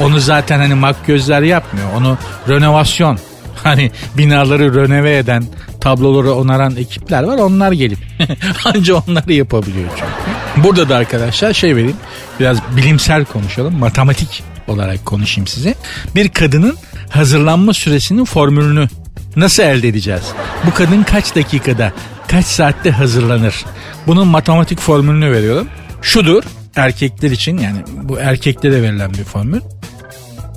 onu 0.00 0.20
zaten 0.20 0.58
hani 0.58 0.74
makyözler 0.74 1.42
yapmıyor. 1.42 1.88
Onu 1.96 2.18
renovasyon 2.48 3.18
Hani 3.64 3.90
binaları 4.18 4.74
röneve 4.74 5.16
eden, 5.18 5.44
tabloları 5.80 6.32
onaran 6.32 6.76
ekipler 6.76 7.22
var. 7.22 7.38
Onlar 7.38 7.72
gelip 7.72 7.98
anca 8.64 8.94
onları 8.94 9.32
yapabiliyor 9.32 9.88
çünkü. 9.96 10.64
Burada 10.66 10.88
da 10.88 10.96
arkadaşlar 10.96 11.52
şey 11.52 11.76
vereyim. 11.76 11.96
Biraz 12.40 12.58
bilimsel 12.76 13.24
konuşalım. 13.24 13.78
Matematik 13.78 14.42
olarak 14.68 15.06
konuşayım 15.06 15.46
size. 15.46 15.74
Bir 16.14 16.28
kadının 16.28 16.76
hazırlanma 17.10 17.72
süresinin 17.72 18.24
formülünü 18.24 18.88
nasıl 19.36 19.62
elde 19.62 19.88
edeceğiz? 19.88 20.22
Bu 20.66 20.74
kadın 20.74 21.02
kaç 21.02 21.34
dakikada, 21.34 21.92
kaç 22.28 22.44
saatte 22.46 22.90
hazırlanır? 22.90 23.64
Bunun 24.06 24.28
matematik 24.28 24.80
formülünü 24.80 25.32
veriyorum. 25.32 25.68
Şudur 26.02 26.42
erkekler 26.76 27.30
için 27.30 27.58
yani 27.58 27.78
bu 28.02 28.18
erkeklere 28.18 28.82
verilen 28.82 29.14
bir 29.14 29.24
formül. 29.24 29.60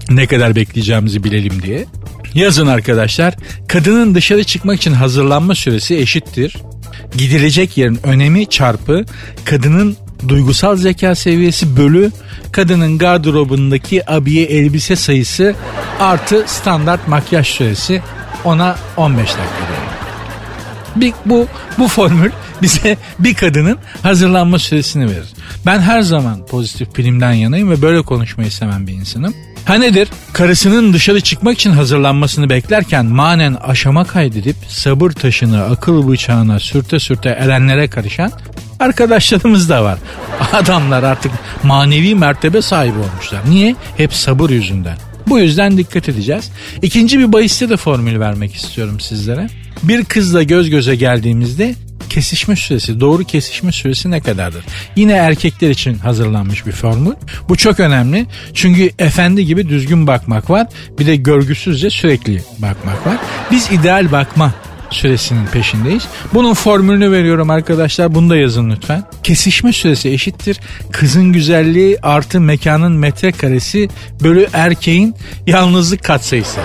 Ne 0.09 0.27
kadar 0.27 0.55
bekleyeceğimizi 0.55 1.23
bilelim 1.23 1.61
diye. 1.61 1.85
Yazın 2.33 2.67
arkadaşlar. 2.67 3.33
Kadının 3.67 4.15
dışarı 4.15 4.43
çıkmak 4.43 4.77
için 4.77 4.93
hazırlanma 4.93 5.55
süresi 5.55 5.97
eşittir. 5.97 6.57
Gidilecek 7.17 7.77
yerin 7.77 7.99
önemi 8.03 8.49
çarpı 8.49 9.05
kadının 9.45 9.97
duygusal 10.27 10.75
zeka 10.75 11.15
seviyesi 11.15 11.77
bölü 11.77 12.11
kadının 12.51 12.97
gardırobundaki 12.97 14.11
abiye 14.11 14.45
elbise 14.45 14.95
sayısı 14.95 15.55
artı 15.99 16.43
standart 16.47 17.07
makyaj 17.07 17.47
süresi 17.47 18.01
ona 18.43 18.75
15 18.97 19.19
dakika 19.19 19.39
diyor. 19.39 19.79
Bir, 20.95 21.13
bu, 21.25 21.47
bu 21.77 21.87
formül 21.87 22.31
bize 22.61 22.97
bir 23.19 23.33
kadının 23.33 23.77
hazırlanma 24.03 24.59
süresini 24.59 25.05
verir. 25.05 25.27
Ben 25.65 25.79
her 25.79 26.01
zaman 26.01 26.45
pozitif 26.45 26.97
bilimden 26.97 27.33
yanayım 27.33 27.69
ve 27.69 27.81
böyle 27.81 28.01
konuşmayı 28.01 28.51
seven 28.51 28.87
bir 28.87 28.93
insanım. 28.93 29.33
Ha 29.69 29.75
nedir? 29.75 30.07
Karısının 30.33 30.93
dışarı 30.93 31.21
çıkmak 31.21 31.55
için 31.55 31.71
hazırlanmasını 31.71 32.49
beklerken 32.49 33.05
manen 33.05 33.53
aşama 33.53 34.03
kaydedip 34.03 34.55
sabır 34.67 35.11
taşını 35.11 35.63
akıl 35.63 36.07
bıçağına 36.07 36.59
sürte 36.59 36.99
sürte 36.99 37.29
erenlere 37.29 37.87
karışan 37.87 38.31
arkadaşlarımız 38.79 39.69
da 39.69 39.83
var. 39.83 39.99
Adamlar 40.53 41.03
artık 41.03 41.31
manevi 41.63 42.15
mertebe 42.15 42.61
sahibi 42.61 42.97
olmuşlar. 42.99 43.41
Niye? 43.49 43.75
Hep 43.97 44.13
sabır 44.13 44.49
yüzünden. 44.49 44.97
Bu 45.27 45.39
yüzden 45.39 45.77
dikkat 45.77 46.09
edeceğiz. 46.09 46.51
İkinci 46.81 47.19
bir 47.19 47.33
bahiste 47.33 47.69
de 47.69 47.77
formül 47.77 48.19
vermek 48.19 48.55
istiyorum 48.55 48.99
sizlere. 48.99 49.47
Bir 49.83 50.05
kızla 50.05 50.43
göz 50.43 50.69
göze 50.69 50.95
geldiğimizde 50.95 51.75
kesişme 52.09 52.55
süresi, 52.55 52.99
doğru 52.99 53.23
kesişme 53.23 53.71
süresi 53.71 54.11
ne 54.11 54.19
kadardır? 54.19 54.65
Yine 54.95 55.13
erkekler 55.13 55.69
için 55.69 55.97
hazırlanmış 55.97 56.65
bir 56.65 56.71
formül. 56.71 57.13
Bu 57.49 57.55
çok 57.55 57.79
önemli. 57.79 58.25
Çünkü 58.53 58.91
efendi 58.99 59.45
gibi 59.45 59.69
düzgün 59.69 60.07
bakmak 60.07 60.49
var. 60.49 60.67
Bir 60.99 61.05
de 61.05 61.15
görgüsüzce 61.15 61.89
sürekli 61.89 62.43
bakmak 62.59 63.07
var. 63.07 63.17
Biz 63.51 63.71
ideal 63.71 64.11
bakma 64.11 64.53
süresinin 64.89 65.45
peşindeyiz. 65.45 66.07
Bunun 66.33 66.53
formülünü 66.53 67.11
veriyorum 67.11 67.49
arkadaşlar. 67.49 68.15
Bunu 68.15 68.29
da 68.29 68.37
yazın 68.37 68.69
lütfen. 68.69 69.03
Kesişme 69.23 69.73
süresi 69.73 70.09
eşittir. 70.09 70.59
Kızın 70.91 71.33
güzelliği 71.33 71.97
artı 72.03 72.41
mekanın 72.41 72.91
metrekaresi 72.91 73.89
bölü 74.23 74.47
erkeğin 74.53 75.15
yalnızlık 75.47 76.03
katsayısı. 76.03 76.59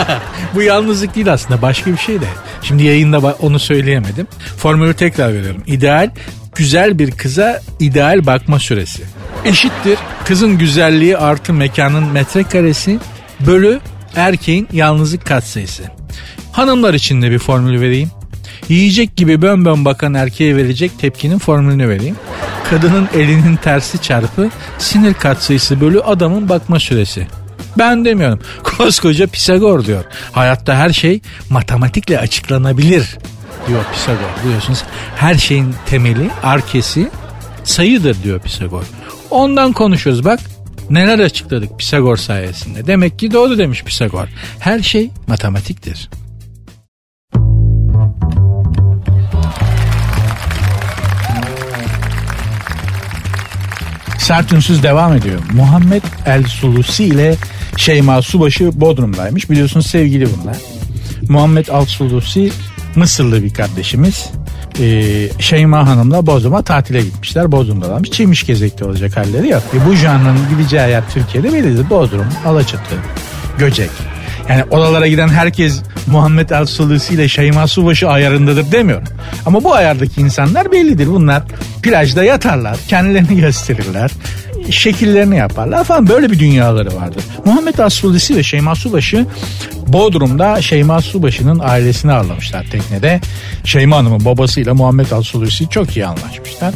Bu 0.54 0.62
yalnızlık 0.62 1.14
değil 1.14 1.32
aslında 1.32 1.62
başka 1.62 1.92
bir 1.92 1.98
şey 1.98 2.20
de. 2.20 2.26
Şimdi 2.62 2.82
yayında 2.82 3.18
onu 3.18 3.58
söyleyemedim. 3.58 4.26
Formülü 4.56 4.94
tekrar 4.94 5.34
veriyorum. 5.34 5.62
İdeal 5.66 6.10
güzel 6.54 6.98
bir 6.98 7.10
kıza 7.10 7.60
ideal 7.80 8.26
bakma 8.26 8.58
süresi. 8.58 9.02
Eşittir 9.44 9.98
kızın 10.24 10.58
güzelliği 10.58 11.18
artı 11.18 11.52
mekanın 11.52 12.04
metrekaresi 12.04 12.98
bölü 13.46 13.80
erkeğin 14.16 14.68
yalnızlık 14.72 15.26
katsayısı. 15.26 16.03
Hanımlar 16.54 16.94
için 16.94 17.22
de 17.22 17.30
bir 17.30 17.38
formül 17.38 17.80
vereyim. 17.80 18.10
Yiyecek 18.68 19.16
gibi 19.16 19.42
bön 19.42 19.64
bön 19.64 19.84
bakan 19.84 20.14
erkeğe 20.14 20.56
verecek 20.56 20.98
tepkinin 20.98 21.38
formülünü 21.38 21.88
vereyim. 21.88 22.16
Kadının 22.70 23.08
elinin 23.14 23.56
tersi 23.56 24.02
çarpı 24.02 24.50
sinir 24.78 25.14
katsayısı 25.14 25.80
bölü 25.80 26.00
adamın 26.00 26.48
bakma 26.48 26.80
süresi. 26.80 27.26
Ben 27.78 28.04
demiyorum. 28.04 28.40
Koskoca 28.62 29.26
Pisagor 29.26 29.84
diyor. 29.84 30.04
Hayatta 30.32 30.76
her 30.76 30.90
şey 30.90 31.20
matematikle 31.50 32.18
açıklanabilir 32.18 33.18
diyor 33.68 33.84
Pisagor. 33.92 34.44
Biliyorsunuz 34.44 34.84
her 35.16 35.34
şeyin 35.34 35.74
temeli, 35.86 36.30
arkesi 36.42 37.08
sayıdır 37.64 38.22
diyor 38.22 38.40
Pisagor. 38.40 38.84
Ondan 39.30 39.72
konuşuyoruz 39.72 40.24
bak. 40.24 40.40
Neler 40.90 41.18
açıkladık 41.18 41.78
Pisagor 41.78 42.16
sayesinde. 42.16 42.86
Demek 42.86 43.18
ki 43.18 43.32
doğru 43.32 43.58
demiş 43.58 43.84
Pisagor. 43.84 44.28
Her 44.58 44.82
şey 44.82 45.10
matematiktir. 45.26 46.08
Sert 54.24 54.52
Ünsüz 54.52 54.82
devam 54.82 55.16
ediyor. 55.16 55.40
Muhammed 55.52 56.02
El 56.26 56.44
Sulusi 56.44 57.04
ile 57.04 57.34
Şeyma 57.76 58.22
Subaşı 58.22 58.80
Bodrum'daymış. 58.80 59.50
Biliyorsunuz 59.50 59.86
sevgili 59.86 60.28
bunlar. 60.36 60.56
Muhammed 61.28 61.66
El 61.66 61.84
Sulusi 61.84 62.52
Mısırlı 62.96 63.42
bir 63.42 63.54
kardeşimiz. 63.54 64.30
Ee, 64.80 65.28
Şeyma 65.38 65.88
Hanım'la 65.88 66.26
Bodrum'a 66.26 66.62
tatile 66.62 67.02
gitmişler. 67.02 67.52
Bodrum'dalarmış. 67.52 68.10
Çimiş 68.10 68.46
gezekte 68.46 68.84
olacak 68.84 69.16
halleri 69.16 69.48
yok. 69.48 69.62
E, 69.74 69.86
bu 69.86 69.94
janrın 69.94 70.38
gideceği 70.50 70.90
yer 70.90 71.02
Türkiye'de 71.14 71.52
bellidir. 71.52 71.90
Bodrum, 71.90 72.26
Alaçatı, 72.46 72.94
Göcek. 73.58 73.90
Yani 74.48 74.64
oralara 74.70 75.06
giden 75.06 75.28
herkes 75.28 75.82
Muhammed 76.06 76.50
El 76.50 76.66
Sulusi 76.66 77.14
ile 77.14 77.28
Şeyma 77.28 77.66
Subaşı 77.66 78.08
ayarındadır 78.08 78.72
demiyorum. 78.72 79.08
Ama 79.46 79.64
bu 79.64 79.74
ayardaki 79.74 80.20
insanlar 80.20 80.72
bellidir. 80.72 81.06
Bunlar 81.06 81.42
plajda 81.82 82.24
yatarlar, 82.24 82.76
kendilerini 82.88 83.40
gösterirler, 83.40 84.10
şekillerini 84.70 85.36
yaparlar 85.36 85.84
falan 85.84 86.08
böyle 86.08 86.30
bir 86.30 86.38
dünyaları 86.38 86.96
vardır. 86.96 87.24
Muhammed 87.44 87.78
Asfulisi 87.78 88.36
ve 88.36 88.42
Şeyma 88.42 88.74
Subaşı 88.74 89.26
Bodrum'da 89.86 90.62
Şeyma 90.62 91.00
Subaşı'nın 91.00 91.58
ailesini 91.58 92.12
ağırlamışlar 92.12 92.64
teknede. 92.70 93.20
Şeyma 93.64 93.96
Hanım'ın 93.96 94.24
babasıyla 94.24 94.74
Muhammed 94.74 95.10
Asfulisi 95.10 95.68
çok 95.68 95.96
iyi 95.96 96.06
anlaşmışlar. 96.06 96.74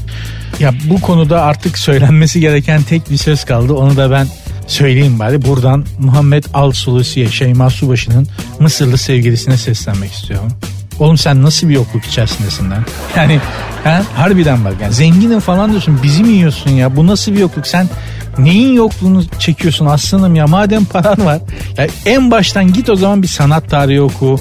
Ya 0.60 0.74
bu 0.90 1.00
konuda 1.00 1.42
artık 1.42 1.78
söylenmesi 1.78 2.40
gereken 2.40 2.82
tek 2.82 3.10
bir 3.10 3.16
söz 3.16 3.44
kaldı. 3.44 3.72
Onu 3.72 3.96
da 3.96 4.10
ben 4.10 4.26
söyleyeyim 4.68 5.18
bari. 5.18 5.44
Buradan 5.44 5.84
Muhammed 5.98 6.44
Al 6.54 6.72
Sulusi'ye 6.72 7.28
Şeyma 7.28 7.70
Subaşı'nın 7.70 8.28
Mısırlı 8.60 8.98
sevgilisine 8.98 9.56
seslenmek 9.56 10.12
istiyorum. 10.12 10.48
Oğlum 10.98 11.18
sen 11.18 11.42
nasıl 11.42 11.68
bir 11.68 11.74
yokluk 11.74 12.04
içerisindesin 12.04 12.70
lan? 12.70 12.84
Yani 13.16 13.40
ha, 13.84 14.02
harbiden 14.14 14.64
bak 14.64 14.74
yani 14.82 14.94
zenginim 14.94 15.40
falan 15.40 15.70
diyorsun 15.70 16.00
bizi 16.02 16.22
mi 16.22 16.28
yiyorsun 16.28 16.70
ya 16.70 16.96
bu 16.96 17.06
nasıl 17.06 17.32
bir 17.32 17.38
yokluk 17.38 17.66
sen 17.66 17.88
neyin 18.38 18.72
yokluğunu 18.72 19.24
çekiyorsun 19.38 19.86
aslanım 19.86 20.34
ya 20.34 20.46
madem 20.46 20.84
paran 20.84 21.24
var 21.24 21.40
ya 21.78 21.86
en 22.06 22.30
baştan 22.30 22.72
git 22.72 22.88
o 22.88 22.96
zaman 22.96 23.22
bir 23.22 23.28
sanat 23.28 23.70
tarihi 23.70 24.00
oku 24.00 24.40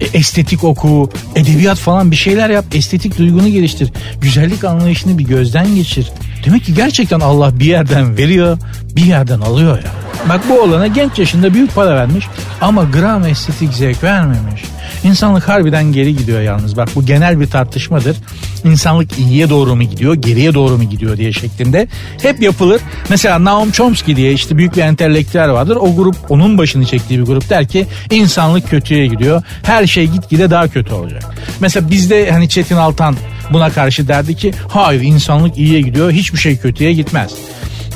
e, 0.00 0.18
estetik 0.18 0.64
oku, 0.64 1.10
edebiyat 1.36 1.78
falan 1.78 2.10
bir 2.10 2.16
şeyler 2.16 2.50
yap, 2.50 2.64
estetik 2.74 3.18
duygunu 3.18 3.48
geliştir. 3.48 3.92
Güzellik 4.20 4.64
anlayışını 4.64 5.18
bir 5.18 5.24
gözden 5.24 5.74
geçir. 5.74 6.12
Demek 6.44 6.64
ki 6.64 6.74
gerçekten 6.74 7.20
Allah 7.20 7.58
bir 7.58 7.64
yerden 7.64 8.16
veriyor, 8.16 8.58
bir 8.96 9.04
yerden 9.04 9.40
alıyor 9.40 9.76
ya. 9.76 9.90
Bak 10.28 10.40
bu 10.48 10.60
olana 10.60 10.86
genç 10.86 11.18
yaşında 11.18 11.54
büyük 11.54 11.74
para 11.74 11.96
vermiş 11.96 12.26
ama 12.60 12.84
gram 12.84 13.26
estetik 13.26 13.72
zevk 13.72 14.04
vermemiş. 14.04 14.62
İnsanlık 15.04 15.48
harbiden 15.48 15.84
geri 15.84 16.16
gidiyor 16.16 16.40
yalnız. 16.40 16.76
Bak 16.76 16.88
bu 16.94 17.06
genel 17.06 17.40
bir 17.40 17.46
tartışmadır. 17.46 18.16
İnsanlık 18.64 19.18
iyiye 19.18 19.50
doğru 19.50 19.76
mu 19.76 19.82
gidiyor, 19.82 20.14
geriye 20.14 20.54
doğru 20.54 20.76
mu 20.76 20.84
gidiyor 20.84 21.16
diye 21.16 21.32
şeklinde 21.32 21.88
hep 22.22 22.42
yapılır. 22.42 22.80
Mesela 23.08 23.44
Naum 23.44 23.70
Chomsky 23.70 24.16
diye 24.16 24.32
işte 24.32 24.56
büyük 24.56 24.76
bir 24.76 24.82
entelektüel 24.82 25.52
vardır. 25.52 25.76
O 25.80 25.96
grup 25.96 26.16
onun 26.28 26.58
başını 26.58 26.86
çektiği 26.86 27.18
bir 27.18 27.24
grup 27.24 27.50
der 27.50 27.68
ki 27.68 27.86
insanlık 28.10 28.70
kötüye 28.70 29.06
gidiyor. 29.06 29.42
Her 29.62 29.86
şey 29.86 30.06
gitgide 30.06 30.50
daha 30.50 30.68
kötü 30.68 30.94
olacak. 30.94 31.22
Mesela 31.60 31.90
bizde 31.90 32.30
hani 32.30 32.48
Çetin 32.48 32.76
Altan 32.76 33.16
buna 33.52 33.70
karşı 33.70 34.08
derdi 34.08 34.36
ki 34.36 34.52
hayır 34.68 35.00
insanlık 35.00 35.58
iyiye 35.58 35.80
gidiyor 35.80 36.12
hiçbir 36.12 36.38
şey 36.38 36.56
kötüye 36.56 36.92
gitmez. 36.92 37.32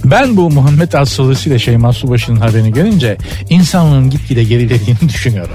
Ben 0.04 0.36
bu 0.36 0.50
Muhammed 0.50 0.92
Aslısı 0.92 1.48
ile 1.48 1.58
Şeyma 1.58 1.92
Subaşı'nın 1.92 2.40
haberini 2.40 2.72
görünce 2.72 3.16
insanlığın 3.50 4.10
gitgide 4.10 4.44
gerilediğini 4.44 4.98
düşünüyorum. 5.08 5.54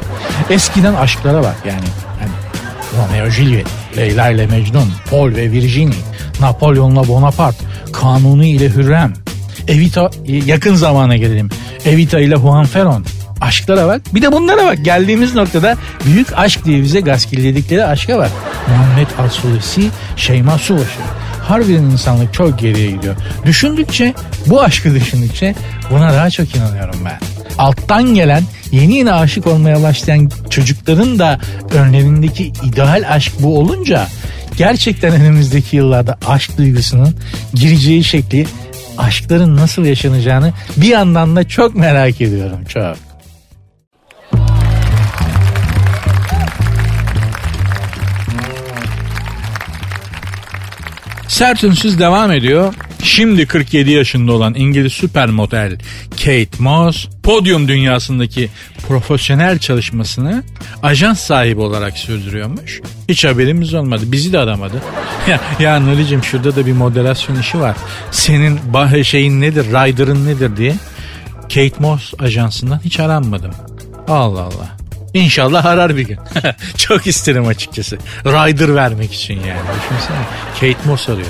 Eskiden 0.50 0.94
aşklara 0.94 1.44
bak 1.44 1.58
yani. 1.66 1.88
yani 2.22 2.32
Romeo 2.98 3.30
Juliet, 3.30 3.68
Leyla 3.98 4.30
ile 4.30 4.48
Mecnun, 4.48 4.92
Paul 5.10 5.36
ve 5.36 5.52
Virginie, 5.52 5.98
Napolyon'la 6.42 7.08
Bonaparte, 7.08 7.66
Kanuni 7.94 8.50
ile 8.50 8.70
Hürrem, 8.70 9.14
Evita 9.68 10.10
yakın 10.26 10.76
zamana 10.76 11.18
gelelim. 11.18 11.50
Evita 11.86 12.20
ile 12.20 12.36
Juan 12.36 12.66
Ferron. 12.66 13.06
Aşklara 13.42 13.88
bak. 13.88 14.02
Bir 14.14 14.22
de 14.22 14.32
bunlara 14.32 14.66
bak. 14.66 14.86
Geldiğimiz 14.86 15.36
noktada 15.36 15.76
büyük 16.06 16.38
aşk 16.38 16.66
diye 16.66 16.82
bize 16.82 17.00
gaskilledikleri 17.00 17.86
aşka 17.86 18.18
bak. 18.18 18.32
Muhammed 18.68 19.08
Asulusi, 19.20 19.90
Şeyma 20.16 20.58
Subaşı 20.58 21.00
harbiden 21.50 21.84
insanlık 21.84 22.34
çok 22.34 22.60
geriye 22.60 22.92
gidiyor. 22.92 23.16
Düşündükçe 23.46 24.14
bu 24.46 24.62
aşkı 24.62 24.96
düşündükçe 24.96 25.56
buna 25.92 26.14
daha 26.14 26.30
çok 26.30 26.56
inanıyorum 26.56 27.00
ben. 27.06 27.20
Alttan 27.58 28.14
gelen 28.14 28.44
yeni 28.72 28.98
yeni 28.98 29.14
aşık 29.14 29.48
olmaya 29.48 29.84
başlayan 29.84 30.32
çocukların 30.50 31.20
da 31.20 31.40
önlerindeki 31.74 32.54
ideal 32.64 33.04
aşk 33.10 33.34
bu 33.40 33.60
olunca 33.60 34.08
gerçekten 34.58 35.14
önümüzdeki 35.14 35.76
yıllarda 35.76 36.18
aşk 36.28 36.58
duygusunun 36.58 37.16
gireceği 37.54 38.04
şekli 38.04 38.48
aşkların 38.98 39.58
nasıl 39.58 39.86
yaşanacağını 39.86 40.54
bir 40.78 40.88
yandan 40.88 41.36
da 41.36 41.48
çok 41.48 41.76
merak 41.76 42.22
ediyorum 42.22 42.60
çok. 42.68 43.09
Sert 51.30 51.64
Ünsüz 51.64 52.00
devam 52.00 52.32
ediyor. 52.32 52.74
Şimdi 53.04 53.46
47 53.46 53.92
yaşında 53.92 54.34
olan 54.34 54.54
İngiliz 54.56 54.94
süper 54.94 55.30
model 55.30 55.78
Kate 56.12 56.50
Moss 56.60 57.08
podyum 57.24 57.68
dünyasındaki 57.68 58.50
profesyonel 58.88 59.60
çalışmasını 59.60 60.44
ajans 60.84 61.20
sahibi 61.20 61.62
olarak 61.62 61.98
sürdürüyormuş. 61.98 62.82
Hiç 63.10 63.26
haberimiz 63.26 63.74
olmadı. 63.74 64.02
Bizi 64.06 64.34
de 64.34 64.40
aramadı. 64.40 64.82
ya, 65.30 65.40
ya 65.60 65.80
Nuri'cim 65.80 66.24
şurada 66.24 66.56
da 66.56 66.66
bir 66.66 66.74
moderasyon 66.74 67.40
işi 67.40 67.60
var. 67.60 67.76
Senin 68.12 68.60
şeyin 69.04 69.42
nedir, 69.42 69.66
rider'ın 69.66 70.26
nedir 70.26 70.58
diye. 70.58 70.76
Kate 71.42 71.80
Moss 71.80 72.14
ajansından 72.20 72.80
hiç 72.84 73.00
aranmadım. 73.00 73.52
Allah 74.08 74.42
Allah. 74.42 74.79
İnşallah 75.14 75.66
arar 75.66 75.98
bir 75.98 76.08
gün. 76.08 76.18
Çok 76.78 77.08
isterim 77.08 77.48
açıkçası. 77.48 77.98
Rider 78.26 78.76
vermek 78.76 79.14
için 79.14 79.34
yani. 79.34 79.62
Düşünsene. 79.82 80.18
Kate 80.54 80.90
Moss 80.90 81.10
arıyor. 81.10 81.28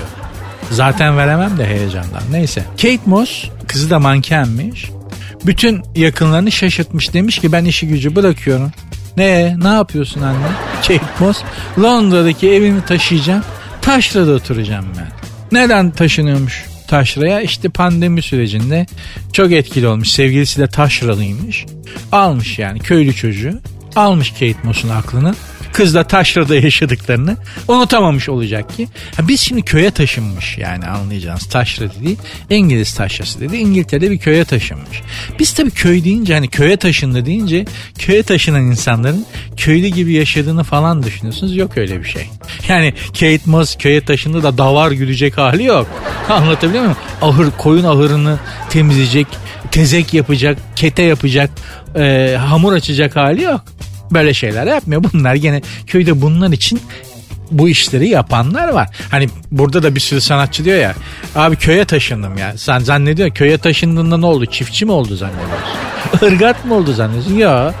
Zaten 0.70 1.16
veremem 1.18 1.58
de 1.58 1.66
heyecandan. 1.66 2.22
Neyse. 2.30 2.64
Kate 2.70 3.00
Moss 3.06 3.44
kızı 3.68 3.90
da 3.90 3.98
mankenmiş. 3.98 4.90
Bütün 5.46 5.82
yakınlarını 5.96 6.52
şaşırtmış. 6.52 7.14
Demiş 7.14 7.38
ki 7.38 7.52
ben 7.52 7.64
işi 7.64 7.88
gücü 7.88 8.16
bırakıyorum. 8.16 8.72
Ne? 9.16 9.56
Ne 9.62 9.68
yapıyorsun 9.68 10.22
anne? 10.22 10.46
Kate 10.82 11.00
Moss. 11.20 11.42
Londra'daki 11.78 12.50
evimi 12.50 12.84
taşıyacağım. 12.84 13.44
Taşra'da 13.82 14.32
oturacağım 14.32 14.86
ben. 14.98 15.08
Neden 15.52 15.90
taşınıyormuş 15.90 16.69
Taşra'ya? 16.90 17.40
İşte 17.40 17.68
pandemi 17.68 18.22
sürecinde 18.22 18.86
çok 19.32 19.52
etkili 19.52 19.88
olmuş. 19.88 20.08
Sevgilisi 20.08 20.60
de 20.60 20.66
Taşralıymış. 20.66 21.66
Almış 22.12 22.58
yani 22.58 22.78
köylü 22.78 23.14
çocuğu. 23.14 23.60
Almış 23.96 24.30
Kate 24.30 24.54
Moss'un 24.62 24.88
aklını. 24.88 25.34
Kız 25.72 25.94
da 25.94 26.04
taşrada 26.04 26.56
yaşadıklarını 26.56 27.36
unutamamış 27.68 28.28
olacak 28.28 28.76
ki. 28.76 28.88
Ha 29.16 29.28
biz 29.28 29.40
şimdi 29.40 29.62
köye 29.62 29.90
taşınmış 29.90 30.58
yani 30.58 30.86
anlayacağınız 30.86 31.48
taşra 31.48 31.84
dedi. 31.84 32.16
İngiliz 32.50 32.94
taşrası 32.94 33.40
dedi. 33.40 33.56
İngiltere'de 33.56 34.10
bir 34.10 34.18
köye 34.18 34.44
taşınmış. 34.44 35.02
Biz 35.38 35.52
tabii 35.54 35.70
köy 35.70 36.04
deyince 36.04 36.34
hani 36.34 36.48
köye 36.48 36.76
taşındı 36.76 37.26
deyince 37.26 37.64
köye 37.98 38.22
taşınan 38.22 38.62
insanların 38.62 39.26
köylü 39.56 39.86
gibi 39.86 40.12
yaşadığını 40.12 40.64
falan 40.64 41.02
düşünüyorsunuz. 41.02 41.56
Yok 41.56 41.78
öyle 41.78 42.00
bir 42.00 42.08
şey. 42.08 42.26
Yani 42.68 42.94
Kate 43.06 43.40
Moss 43.46 43.76
köye 43.76 44.00
taşındı 44.04 44.42
da 44.42 44.58
davar 44.58 44.90
gülecek 44.90 45.38
hali 45.38 45.64
yok. 45.64 45.86
Anlatabiliyor 46.28 46.82
muyum? 46.82 46.96
Ahır, 47.22 47.50
koyun 47.58 47.84
ahırını 47.84 48.38
temizleyecek, 48.70 49.26
tezek 49.70 50.14
yapacak, 50.14 50.58
kete 50.76 51.02
yapacak, 51.02 51.50
e, 51.96 52.36
hamur 52.40 52.72
açacak 52.72 53.16
hali 53.16 53.42
yok. 53.42 53.60
Böyle 54.10 54.34
şeyler 54.34 54.66
yapmıyor. 54.66 55.04
Bunlar 55.12 55.34
gene 55.34 55.62
köyde 55.86 56.22
bunlar 56.22 56.52
için 56.52 56.80
bu 57.50 57.68
işleri 57.68 58.08
yapanlar 58.08 58.68
var. 58.68 58.88
Hani 59.10 59.28
burada 59.50 59.82
da 59.82 59.94
bir 59.94 60.00
sürü 60.00 60.20
sanatçı 60.20 60.64
diyor 60.64 60.78
ya. 60.78 60.94
Abi 61.34 61.56
köye 61.56 61.84
taşındım 61.84 62.38
ya. 62.38 62.58
Sen 62.58 62.78
zannediyor 62.78 63.30
köye 63.30 63.58
taşındığında 63.58 64.16
ne 64.16 64.26
oldu? 64.26 64.46
Çiftçi 64.46 64.84
mi 64.84 64.92
oldu 64.92 65.16
zannediyorsun? 65.16 65.89
Irgat 66.22 66.64
mı 66.64 66.74
oldu 66.74 66.92
zannediyorsun? 66.92 67.34
Ya 67.34 67.74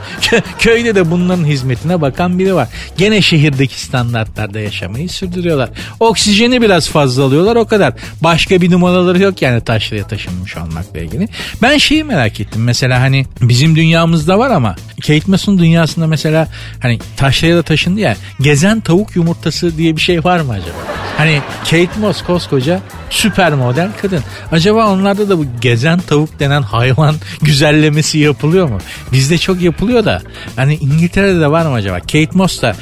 köyde 0.58 0.94
de 0.94 1.10
bunların 1.10 1.44
hizmetine 1.44 2.00
bakan 2.00 2.38
biri 2.38 2.54
var. 2.54 2.68
Gene 2.96 3.22
şehirdeki 3.22 3.80
standartlarda 3.80 4.60
yaşamayı 4.60 5.08
sürdürüyorlar. 5.08 5.68
Oksijeni 6.00 6.62
biraz 6.62 6.88
fazla 6.88 7.24
alıyorlar 7.24 7.56
o 7.56 7.66
kadar. 7.66 7.92
Başka 8.22 8.60
bir 8.60 8.70
numaraları 8.70 9.22
yok 9.22 9.42
yani 9.42 9.60
taşraya 9.60 10.06
taşınmış 10.06 10.56
olmakla 10.56 11.00
ilgili. 11.00 11.28
Ben 11.62 11.78
şeyi 11.78 12.04
merak 12.04 12.40
ettim. 12.40 12.64
Mesela 12.64 13.00
hani 13.00 13.26
bizim 13.40 13.76
dünyamızda 13.76 14.38
var 14.38 14.50
ama 14.50 14.76
Kate 15.00 15.22
Moss'un 15.26 15.58
dünyasında 15.58 16.06
mesela 16.06 16.48
hani 16.82 16.98
taşraya 17.16 17.56
da 17.56 17.62
taşındı 17.62 18.00
ya. 18.00 18.16
Gezen 18.40 18.80
tavuk 18.80 19.16
yumurtası 19.16 19.76
diye 19.76 19.96
bir 19.96 20.00
şey 20.00 20.24
var 20.24 20.40
mı 20.40 20.52
acaba? 20.52 20.76
Hani 21.18 21.40
Kate 21.64 22.00
Moss 22.00 22.22
koskoca 22.22 22.80
süper 23.10 23.54
model 23.54 23.88
kadın. 24.02 24.20
Acaba 24.52 24.86
onlarda 24.86 25.28
da 25.28 25.38
bu 25.38 25.44
gezen 25.60 26.00
tavuk 26.00 26.40
denen 26.40 26.62
hayvan 26.62 27.14
güzellemesi 27.42 28.18
yapılıyor 28.30 28.68
mu? 28.68 28.78
Bizde 29.12 29.38
çok 29.38 29.60
yapılıyor 29.60 30.04
da. 30.04 30.22
Hani 30.56 30.74
İngiltere'de 30.74 31.40
de 31.40 31.50
var 31.50 31.66
mı 31.66 31.72
acaba? 31.72 32.00
Kate 32.00 32.28
Moss 32.32 32.62
da 32.62 32.76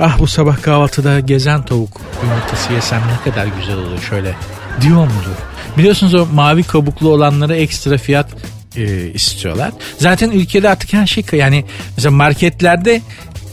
ah 0.00 0.18
bu 0.18 0.26
sabah 0.26 0.62
kahvaltıda 0.62 1.20
gezen 1.20 1.62
tavuk 1.62 2.00
yumurtası 2.22 2.72
yesem 2.72 3.00
ne 3.00 3.30
kadar 3.30 3.46
güzel 3.60 3.76
olur 3.76 4.00
şöyle 4.10 4.34
diyor 4.80 5.00
mudur? 5.00 5.36
Biliyorsunuz 5.78 6.14
o 6.14 6.26
mavi 6.32 6.62
kabuklu 6.62 7.08
olanlara 7.08 7.56
ekstra 7.56 7.98
fiyat 7.98 8.30
e, 8.76 9.10
istiyorlar. 9.14 9.70
Zaten 9.98 10.30
ülkede 10.30 10.70
artık 10.70 10.92
her 10.92 11.06
şey 11.06 11.24
yani 11.32 11.64
mesela 11.96 12.10
marketlerde 12.10 13.00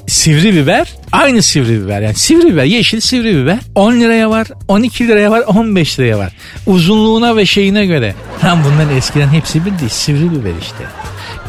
sivri 0.07 0.55
biber 0.55 0.93
aynı 1.11 1.41
sivri 1.41 1.83
biber 1.83 2.01
yani 2.01 2.15
sivri 2.15 2.53
biber 2.53 2.63
yeşil 2.63 2.99
sivri 2.99 3.35
biber 3.35 3.59
10 3.75 3.93
liraya 3.93 4.29
var 4.29 4.47
12 4.67 5.07
liraya 5.07 5.31
var 5.31 5.39
15 5.47 5.99
liraya 5.99 6.17
var 6.17 6.33
uzunluğuna 6.65 7.35
ve 7.35 7.45
şeyine 7.45 7.85
göre 7.85 8.15
hem 8.41 8.63
bunların 8.63 8.97
eskiden 8.97 9.29
hepsi 9.29 9.65
bir 9.65 9.79
değil 9.79 9.89
sivri 9.89 10.31
biber 10.31 10.53
işte 10.61 10.83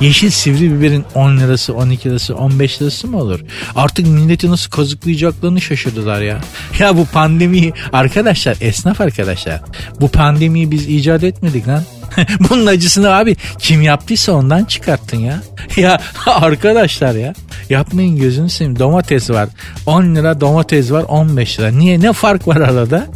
Yeşil 0.00 0.30
sivri 0.30 0.72
biberin 0.72 1.04
10 1.14 1.36
lirası, 1.36 1.74
12 1.74 2.10
lirası, 2.10 2.34
15 2.34 2.82
lirası 2.82 3.08
mı 3.08 3.18
olur? 3.18 3.40
Artık 3.76 4.06
milleti 4.06 4.50
nasıl 4.50 4.70
kazıklayacaklarını 4.70 5.60
şaşırdılar 5.60 6.20
ya. 6.20 6.40
Ya 6.78 6.96
bu 6.96 7.06
pandemiyi 7.06 7.72
arkadaşlar, 7.92 8.56
esnaf 8.60 9.00
arkadaşlar. 9.00 9.60
Bu 10.00 10.08
pandemiyi 10.08 10.70
biz 10.70 10.88
icat 10.88 11.24
etmedik 11.24 11.68
lan. 11.68 11.82
Bunun 12.50 12.66
acısını 12.66 13.14
abi 13.14 13.36
kim 13.58 13.82
yaptıysa 13.82 14.32
ondan 14.32 14.64
çıkarttın 14.64 15.16
ya. 15.16 15.42
Ya 15.76 16.00
arkadaşlar 16.26 17.14
ya 17.14 17.32
yapmayın 17.70 18.16
gözünü 18.16 18.50
seveyim 18.50 18.78
domates 18.78 19.30
var 19.30 19.48
10 19.86 20.14
lira 20.14 20.40
domates 20.40 20.92
var 20.92 21.02
15 21.08 21.60
lira. 21.60 21.68
Niye 21.68 22.00
ne 22.00 22.12
fark 22.12 22.48
var 22.48 22.56
arada? 22.56 23.06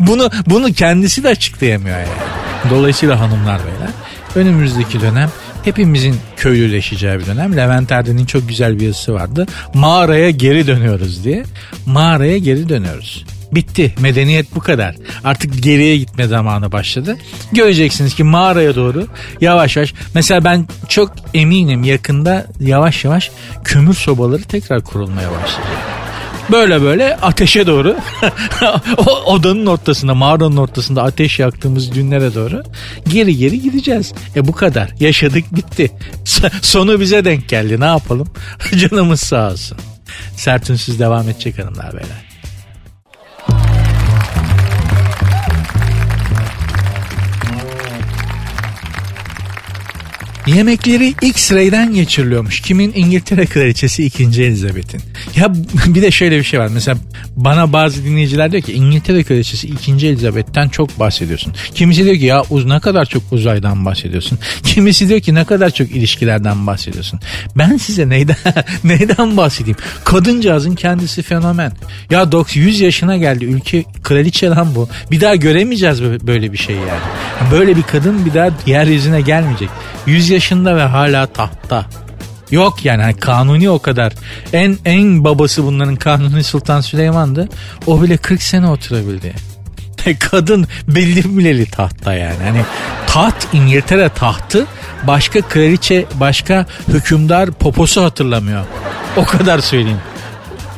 bunu 0.00 0.30
bunu 0.46 0.72
kendisi 0.72 1.24
de 1.24 1.28
açıklayamıyor 1.28 1.96
yani. 1.98 2.08
Dolayısıyla 2.70 3.20
hanımlar 3.20 3.58
beyler 3.58 3.90
önümüzdeki 4.34 5.00
dönem 5.00 5.30
hepimizin 5.64 6.16
köylüleşeceği 6.36 7.18
bir 7.18 7.26
dönem. 7.26 7.56
Levent 7.56 7.92
Erden'in 7.92 8.26
çok 8.26 8.48
güzel 8.48 8.80
bir 8.80 8.86
yazısı 8.86 9.14
vardı. 9.14 9.46
Mağaraya 9.74 10.30
geri 10.30 10.66
dönüyoruz 10.66 11.24
diye. 11.24 11.44
Mağaraya 11.86 12.38
geri 12.38 12.68
dönüyoruz. 12.68 13.24
Bitti. 13.52 13.94
Medeniyet 14.00 14.54
bu 14.54 14.60
kadar. 14.60 14.94
Artık 15.24 15.62
geriye 15.62 15.96
gitme 15.96 16.26
zamanı 16.26 16.72
başladı. 16.72 17.16
Göreceksiniz 17.52 18.14
ki 18.14 18.24
mağaraya 18.24 18.76
doğru 18.76 19.06
yavaş 19.40 19.76
yavaş. 19.76 19.94
Mesela 20.14 20.44
ben 20.44 20.66
çok 20.88 21.12
eminim 21.34 21.84
yakında 21.84 22.46
yavaş 22.60 23.04
yavaş 23.04 23.30
kömür 23.64 23.94
sobaları 23.94 24.42
tekrar 24.42 24.80
kurulmaya 24.84 25.28
başlayacak. 25.30 25.97
Böyle 26.50 26.82
böyle 26.82 27.16
ateşe 27.16 27.66
doğru 27.66 27.96
o 28.96 29.32
odanın 29.32 29.66
ortasında 29.66 30.14
mağaranın 30.14 30.56
ortasında 30.56 31.02
ateş 31.02 31.38
yaktığımız 31.38 31.90
günlere 31.90 32.34
doğru 32.34 32.62
geri 33.08 33.36
geri 33.36 33.62
gideceğiz. 33.62 34.12
E 34.36 34.48
bu 34.48 34.52
kadar 34.52 34.90
yaşadık 35.00 35.44
bitti. 35.56 35.90
Sonu 36.62 37.00
bize 37.00 37.24
denk 37.24 37.48
geldi 37.48 37.80
ne 37.80 37.84
yapalım 37.84 38.28
canımız 38.76 39.20
sağ 39.20 39.50
olsun. 39.50 39.78
Sertünsüz 40.36 40.98
devam 40.98 41.28
edecek 41.28 41.58
hanımlar 41.58 41.92
beyler. 41.92 42.27
Yemekleri 50.56 51.14
X-ray'den 51.22 51.94
geçiriliyormuş. 51.94 52.60
Kimin? 52.60 52.92
İngiltere 52.94 53.46
Kraliçesi 53.46 54.04
2. 54.04 54.24
Elizabeth'in. 54.24 55.00
Ya 55.36 55.52
bir 55.86 56.02
de 56.02 56.10
şöyle 56.10 56.38
bir 56.38 56.44
şey 56.44 56.60
var. 56.60 56.68
Mesela 56.74 56.98
bana 57.36 57.72
bazı 57.72 58.04
dinleyiciler 58.04 58.52
diyor 58.52 58.62
ki 58.62 58.72
İngiltere 58.72 59.24
Kraliçesi 59.24 59.68
2. 59.68 60.06
Elizabeth'ten 60.06 60.68
çok 60.68 61.00
bahsediyorsun. 61.00 61.54
Kimisi 61.74 62.04
diyor 62.04 62.16
ki 62.16 62.24
ya 62.24 62.42
uz 62.50 62.64
ne 62.64 62.80
kadar 62.80 63.04
çok 63.04 63.22
uzaydan 63.30 63.84
bahsediyorsun. 63.84 64.38
Kimisi 64.62 65.08
diyor 65.08 65.20
ki 65.20 65.34
ne 65.34 65.44
kadar 65.44 65.70
çok 65.70 65.90
ilişkilerden 65.90 66.66
bahsediyorsun. 66.66 67.20
Ben 67.56 67.76
size 67.76 68.08
neyden 68.08 68.36
neyden 68.84 69.36
bahsedeyim? 69.36 69.76
Kadıncağızın 70.04 70.74
kendisi 70.74 71.22
fenomen. 71.22 71.72
Ya 72.10 72.30
100 72.54 72.80
yaşına 72.80 73.16
geldi. 73.16 73.44
Ülke 73.44 73.84
kraliçe 74.02 74.46
lan 74.46 74.74
bu. 74.74 74.88
Bir 75.10 75.20
daha 75.20 75.36
göremeyeceğiz 75.36 76.02
böyle 76.02 76.52
bir 76.52 76.58
şey 76.58 76.76
yani. 76.76 77.00
Böyle 77.52 77.76
bir 77.76 77.82
kadın 77.82 78.26
bir 78.26 78.34
daha 78.34 78.50
yeryüzüne 78.66 79.20
gelmeyecek. 79.20 79.68
100 80.06 80.30
yaşında 80.38 80.76
ve 80.76 80.82
hala 80.82 81.26
tahtta. 81.26 81.86
Yok 82.50 82.84
yani 82.84 83.02
hani 83.02 83.14
kanuni 83.14 83.70
o 83.70 83.78
kadar. 83.78 84.12
En 84.52 84.78
en 84.84 85.24
babası 85.24 85.64
bunların 85.64 85.96
kanuni 85.96 86.44
Sultan 86.44 86.80
Süleyman'dı. 86.80 87.48
O 87.86 88.02
bile 88.02 88.16
40 88.16 88.42
sene 88.42 88.68
oturabildi. 88.68 89.34
Kadın 90.30 90.66
belli 90.88 91.38
bileli 91.38 91.66
tahtta 91.66 92.14
yani. 92.14 92.42
Hani 92.44 92.62
taht 93.06 93.46
İngiltere 93.52 94.08
tahtı 94.08 94.66
başka 95.06 95.40
kraliçe, 95.40 96.06
başka 96.14 96.66
hükümdar 96.88 97.50
poposu 97.50 98.02
hatırlamıyor. 98.02 98.64
O 99.16 99.24
kadar 99.24 99.58
söyleyeyim. 99.58 100.00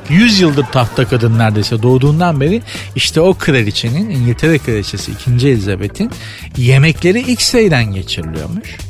100 0.09 0.40
yıldır 0.40 0.64
tahta 0.64 1.05
kadın 1.09 1.38
neredeyse 1.38 1.83
doğduğundan 1.83 2.40
beri 2.40 2.62
işte 2.96 3.20
o 3.20 3.35
kraliçenin 3.35 4.11
İngiltere 4.11 4.59
kraliçesi 4.59 5.12
2. 5.12 5.49
Elizabeth'in 5.49 6.11
yemekleri 6.57 7.20
X-ray'den 7.20 7.85
geçiriliyormuş. 7.85 8.89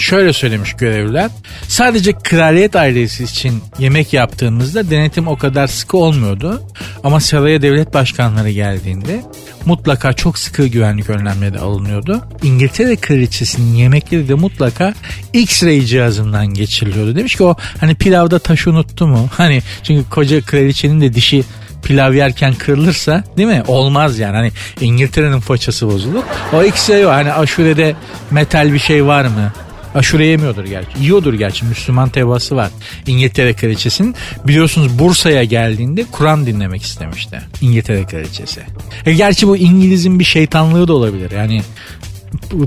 Şöyle 0.00 0.32
söylemiş 0.32 0.72
görevliler. 0.72 1.30
Sadece 1.68 2.12
kraliyet 2.12 2.76
ailesi 2.76 3.24
için 3.24 3.62
yemek 3.78 4.12
yaptığımızda 4.12 4.90
denetim 4.90 5.28
o 5.28 5.36
kadar 5.36 5.66
sıkı 5.66 5.96
olmuyordu. 5.96 6.62
Ama 7.04 7.20
saraya 7.20 7.62
devlet 7.62 7.94
başkanları 7.94 8.50
geldiğinde 8.50 9.22
mutlaka 9.66 10.12
çok 10.12 10.38
sıkı 10.38 10.66
güvenlik 10.66 11.10
önlemleri 11.10 11.58
alınıyordu. 11.58 12.20
İngiltere 12.42 12.96
kraliçesinin 12.96 13.74
yemekleri 13.74 14.28
de 14.28 14.34
mutlaka 14.34 14.94
X-ray 15.34 15.84
cihazından 15.84 16.46
geçiriliyordu. 16.46 17.16
Demiş 17.16 17.36
ki 17.36 17.44
o 17.44 17.56
hani 17.80 17.94
pilavda 17.94 18.38
taş 18.38 18.66
unuttu 18.66 19.06
mu? 19.06 19.28
Hani 19.36 19.62
çünkü 19.82 20.10
koca 20.10 20.40
kraliçenin 20.40 21.00
de 21.00 21.14
dişi 21.14 21.44
pilav 21.82 22.14
yerken 22.14 22.54
kırılırsa 22.54 23.24
değil 23.36 23.48
mi? 23.48 23.62
Olmaz 23.68 24.18
yani. 24.18 24.36
Hani 24.36 24.52
İngiltere'nin 24.80 25.40
façası 25.40 25.86
bozulur. 25.88 26.22
O 26.52 26.62
X-ray 26.62 27.06
o. 27.06 27.10
Hani 27.10 27.32
aşurede 27.32 27.94
metal 28.30 28.72
bir 28.72 28.78
şey 28.78 29.06
var 29.06 29.24
mı? 29.24 29.52
Aşure 29.94 30.26
yemiyordur 30.26 30.64
gerçi. 30.64 30.88
Yiyordur 31.00 31.34
gerçi. 31.34 31.64
Müslüman 31.64 32.08
tevası 32.08 32.56
var. 32.56 32.70
İngiltere 33.06 33.54
kraliçesinin. 33.54 34.14
Biliyorsunuz 34.46 34.98
Bursa'ya 34.98 35.44
geldiğinde 35.44 36.04
Kur'an 36.12 36.46
dinlemek 36.46 36.82
istemişti. 36.82 37.40
İngiltere 37.60 38.06
kraliçesi. 38.06 38.60
E 39.06 39.12
gerçi 39.12 39.48
bu 39.48 39.56
İngiliz'in 39.56 40.18
bir 40.18 40.24
şeytanlığı 40.24 40.88
da 40.88 40.92
olabilir. 40.92 41.30
Yani 41.30 41.62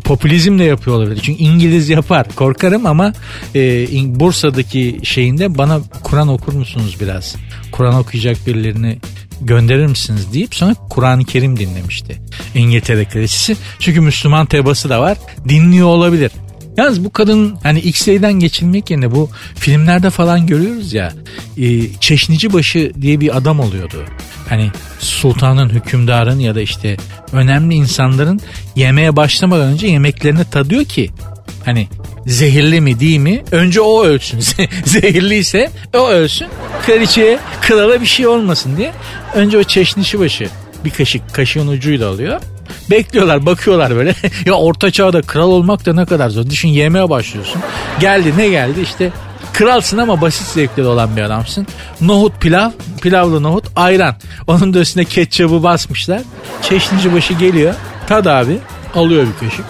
popülizm 0.04 0.60
de 0.60 0.64
yapıyor 0.64 0.98
olabilir. 0.98 1.20
Çünkü 1.24 1.44
İngiliz 1.44 1.90
yapar. 1.90 2.28
Korkarım 2.36 2.86
ama 2.86 3.14
e, 3.56 3.88
Bursa'daki 4.20 5.00
şeyinde 5.04 5.58
bana 5.58 5.82
Kur'an 6.04 6.28
okur 6.28 6.54
musunuz 6.54 6.98
biraz? 7.02 7.36
Kur'an 7.72 7.96
okuyacak 7.96 8.48
birilerini 8.48 9.00
gönderir 9.42 9.88
misiniz 9.88 10.34
deyip 10.34 10.56
sonra 10.56 10.76
Kur'an-ı 10.90 11.24
Kerim 11.26 11.60
dinlemişti. 11.60 12.22
İngiltere 12.56 13.06
kraliçesi. 13.06 13.58
Çünkü 13.80 14.02
Müslüman 14.02 14.46
tebası 14.46 14.90
da 14.90 15.02
var. 15.02 15.18
Dinliyor 15.50 15.88
olabilir. 15.88 16.32
Yalnız 16.78 17.06
bu 17.06 17.10
kadın 17.10 17.56
hani 17.64 17.80
X-ray'den 17.80 18.34
geçilmek 18.34 18.90
yerine 18.90 19.12
bu 19.12 19.30
filmlerde 19.56 20.10
falan 20.10 20.48
görüyoruz 20.48 20.94
ya 20.94 21.14
e, 21.58 21.94
Çeşnici 22.00 22.54
başı 22.54 22.92
diye 23.02 23.20
bir 23.20 23.38
adam 23.38 23.60
oluyordu. 23.60 24.06
Hani 24.50 24.72
sultanın, 25.00 25.70
hükümdarın 25.70 26.40
ya 26.40 26.56
da 26.56 26.62
işte 26.62 26.98
önemli 27.32 27.76
insanların 27.76 28.42
yemeğe 28.76 29.16
başlamadan 29.16 29.68
önce 29.68 29.88
yemeklerini 29.88 30.46
tadıyor 30.46 30.86
ki 30.86 31.10
hani 31.66 31.88
zehirli 32.26 32.82
mi 32.82 33.00
değil 33.00 33.18
mi 33.18 33.44
önce 33.52 33.82
o 33.82 34.04
ölsün. 34.04 34.40
Zehirliyse 34.86 35.72
o 35.94 36.08
ölsün. 36.08 36.48
Kraliçeye, 36.86 37.40
krala 37.62 38.02
bir 38.02 38.06
şey 38.06 38.28
olmasın 38.28 38.78
diye 38.78 38.94
önce 39.36 39.58
o 39.58 39.64
çeşnişi 39.64 40.20
başı 40.20 40.50
bir 40.86 40.90
kaşık 40.90 41.34
kaşığın 41.34 41.68
ucuyla 41.68 42.10
alıyor. 42.10 42.42
Bekliyorlar 42.90 43.46
bakıyorlar 43.46 43.96
böyle. 43.96 44.16
ya 44.46 44.54
orta 44.54 44.92
çağda 44.92 45.22
kral 45.22 45.50
olmak 45.50 45.86
da 45.86 45.94
ne 45.94 46.06
kadar 46.06 46.30
zor. 46.30 46.50
Düşün 46.50 46.70
yemeye 46.70 47.10
başlıyorsun. 47.10 47.62
Geldi 48.00 48.34
ne 48.38 48.50
geldi 48.50 48.82
işte 48.82 49.12
kralsın 49.54 49.98
ama 49.98 50.22
basit 50.22 50.48
zevkleri 50.48 50.88
olan 50.88 51.18
bir 51.18 51.22
adamsın. 51.22 51.68
Nohut 52.02 52.42
pilav, 52.42 52.72
pilavlı 53.02 53.44
nohut, 53.44 53.66
ayran. 53.76 54.16
Onun 54.48 54.74
da 54.74 54.80
üstüne 54.80 55.06
ketçabı 55.06 55.64
basmışlar. 55.64 56.22
Çeşnici 56.62 57.14
başı 57.14 57.34
geliyor. 57.34 57.74
Tad 58.08 58.26
abi 58.26 58.58
alıyor 58.96 59.28
bir 59.28 59.48
kaşık. 59.48 59.66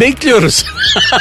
Bekliyoruz. 0.00 0.64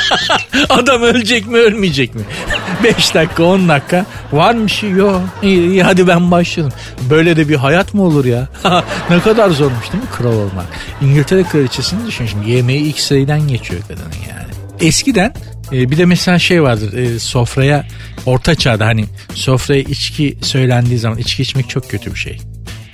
Adam 0.69 1.01
ölecek 1.01 1.47
mi 1.47 1.57
ölmeyecek 1.57 2.15
mi? 2.15 2.21
5 2.83 3.13
dakika 3.15 3.43
10 3.43 3.69
dakika 3.69 4.05
var 4.31 4.53
mı 4.53 4.69
şey 4.69 4.89
yok. 4.89 5.21
İyi, 5.43 5.69
iyi 5.69 5.83
hadi 5.83 6.07
ben 6.07 6.31
başladım. 6.31 6.71
Böyle 7.09 7.37
de 7.37 7.49
bir 7.49 7.55
hayat 7.55 7.93
mı 7.93 8.03
olur 8.03 8.25
ya? 8.25 8.47
ne 9.09 9.19
kadar 9.19 9.49
zormuş 9.49 9.91
değil 9.93 10.03
mi 10.03 10.09
kral 10.17 10.33
olmak? 10.33 10.65
İngiltere 11.01 11.43
kraliçesini 11.43 12.07
düşün 12.07 12.25
şimdi 12.25 12.49
yemeği 12.51 12.81
ilk 12.81 12.99
sayıdan 12.99 13.47
geçiyor 13.47 13.81
kadının 13.87 14.15
yani. 14.29 14.87
Eskiden 14.87 15.33
e, 15.71 15.91
bir 15.91 15.97
de 15.97 16.05
mesela 16.05 16.39
şey 16.39 16.63
vardır 16.63 16.93
e, 16.93 17.19
sofraya 17.19 17.87
orta 18.25 18.55
çağda 18.55 18.85
hani 18.85 19.05
sofraya 19.33 19.81
içki 19.81 20.37
söylendiği 20.41 20.99
zaman 20.99 21.17
içki 21.17 21.43
içmek 21.43 21.69
çok 21.69 21.89
kötü 21.89 22.13
bir 22.13 22.19
şey 22.19 22.39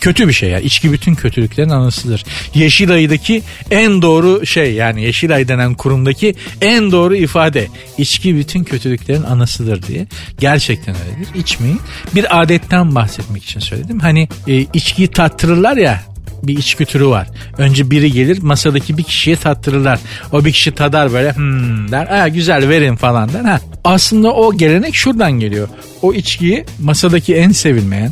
kötü 0.03 0.27
bir 0.27 0.33
şey 0.33 0.49
ya. 0.49 0.59
İçki 0.59 0.91
bütün 0.91 1.15
kötülüklerin 1.15 1.69
anasıdır. 1.69 2.25
Yeşilay'daki 2.53 3.41
en 3.71 4.01
doğru 4.01 4.45
şey 4.45 4.73
yani 4.73 5.03
Yeşilay 5.03 5.47
denen 5.47 5.73
kurumdaki 5.73 6.35
en 6.61 6.91
doğru 6.91 7.15
ifade. 7.15 7.67
İçki 7.97 8.35
bütün 8.35 8.63
kötülüklerin 8.63 9.23
anasıdır 9.23 9.83
diye. 9.83 10.07
Gerçekten 10.39 10.95
öyledir. 10.95 11.35
İçmeyin. 11.35 11.79
Bir 12.15 12.41
adetten 12.41 12.95
bahsetmek 12.95 13.43
için 13.43 13.59
söyledim. 13.59 13.99
Hani 13.99 14.27
e, 14.47 14.57
içkiyi 14.73 15.07
tattırırlar 15.07 15.77
ya 15.77 16.01
bir 16.43 16.57
içki 16.57 16.85
türü 16.85 17.07
var. 17.07 17.27
Önce 17.57 17.91
biri 17.91 18.11
gelir 18.11 18.41
masadaki 18.41 18.97
bir 18.97 19.03
kişiye 19.03 19.35
tattırırlar. 19.35 19.99
O 20.31 20.45
bir 20.45 20.51
kişi 20.51 20.71
tadar 20.71 21.13
böyle 21.13 21.35
hmm 21.35 21.91
der. 21.91 22.05
Ha 22.07 22.27
güzel 22.27 22.69
verin 22.69 22.95
falan 22.95 23.33
der. 23.33 23.43
Ha. 23.43 23.59
Aslında 23.83 24.33
o 24.33 24.57
gelenek 24.57 24.95
şuradan 24.95 25.31
geliyor. 25.31 25.67
O 26.01 26.13
içkiyi 26.13 26.65
masadaki 26.79 27.35
en 27.35 27.51
sevilmeyen, 27.51 28.11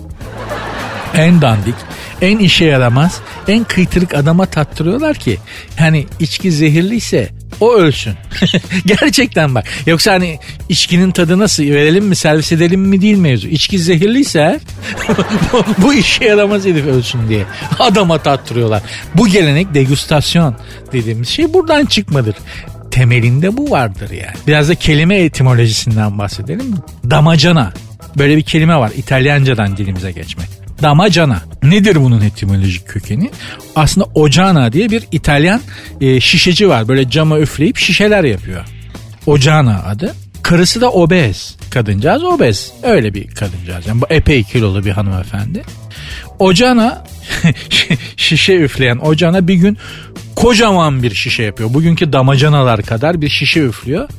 en 1.16 1.42
dandik, 1.42 1.76
en 2.22 2.38
işe 2.38 2.66
yaramaz, 2.66 3.22
en 3.48 3.64
kıytırık 3.64 4.14
adama 4.14 4.46
tattırıyorlar 4.46 5.16
ki 5.16 5.38
hani 5.78 6.06
içki 6.20 6.52
zehirliyse 6.52 7.30
o 7.60 7.74
ölsün. 7.74 8.14
Gerçekten 8.86 9.56
bak. 9.56 9.66
Yoksa 9.86 10.12
hani 10.12 10.40
içkinin 10.70 11.12
tadı 11.12 11.40
nasıl 11.40 11.64
verelim 11.64 12.06
mi 12.06 12.16
servis 12.16 12.52
edelim 12.52 12.82
mi 12.82 13.02
değil 13.02 13.18
mevzu. 13.18 13.48
İçki 13.48 13.80
zehirliyse 13.80 14.60
bu, 15.54 15.64
bu 15.82 15.94
işe 15.94 16.26
yaramaz 16.26 16.66
herif 16.66 16.86
ölsün 16.86 17.30
diye 17.30 17.46
adama 17.80 18.18
tattırıyorlar. 18.18 18.82
Bu 19.16 19.28
gelenek 19.28 19.74
degustasyon 19.74 20.56
dediğimiz 20.94 21.30
şey 21.30 21.54
buradan 21.54 21.86
çıkmadır 21.86 22.36
temelinde 22.92 23.58
bu 23.58 23.72
vardır 23.72 24.10
yani. 24.10 24.36
Biraz 24.48 24.70
da 24.70 24.76
kelime 24.76 25.18
etimolojisinden 25.18 26.18
bahsedelim. 26.18 26.76
Damacana. 27.10 27.74
Böyle 28.18 28.38
bir 28.38 28.42
kelime 28.42 28.76
var 28.78 28.92
İtalyancadan 28.98 29.78
dilimize 29.78 30.12
geçmek 30.12 30.61
damacana. 30.82 31.42
Nedir 31.64 31.96
bunun 31.96 32.22
etimolojik 32.22 32.88
kökeni? 32.88 33.32
Aslında 33.76 34.08
Ocana 34.16 34.74
diye 34.74 34.90
bir 34.90 35.04
İtalyan 35.12 35.62
e, 36.02 36.20
şişeci 36.20 36.70
var. 36.70 36.88
Böyle 36.88 37.10
cama 37.10 37.40
üfleyip 37.40 37.78
şişeler 37.78 38.24
yapıyor. 38.24 38.66
Ocana 39.26 39.84
adı. 39.84 40.16
Karısı 40.44 40.82
da 40.82 40.92
obez. 40.92 41.56
Kadıncağız 41.70 42.24
obez. 42.24 42.72
Öyle 42.84 43.14
bir 43.14 43.28
kadıncağız. 43.28 43.88
Yani 43.88 44.02
bu 44.02 44.06
epey 44.10 44.44
kilolu 44.44 44.86
bir 44.86 44.92
hanımefendi. 44.92 45.64
Ocana 46.40 47.04
şişe 48.18 48.56
üfleyen 48.56 48.98
Ocana 48.98 49.48
bir 49.48 49.56
gün 49.56 49.78
kocaman 50.36 51.04
bir 51.04 51.14
şişe 51.14 51.44
yapıyor. 51.44 51.74
Bugünkü 51.74 52.14
damacanalar 52.14 52.82
kadar 52.82 53.22
bir 53.22 53.30
şişe 53.30 53.60
üflüyor. 53.60 54.10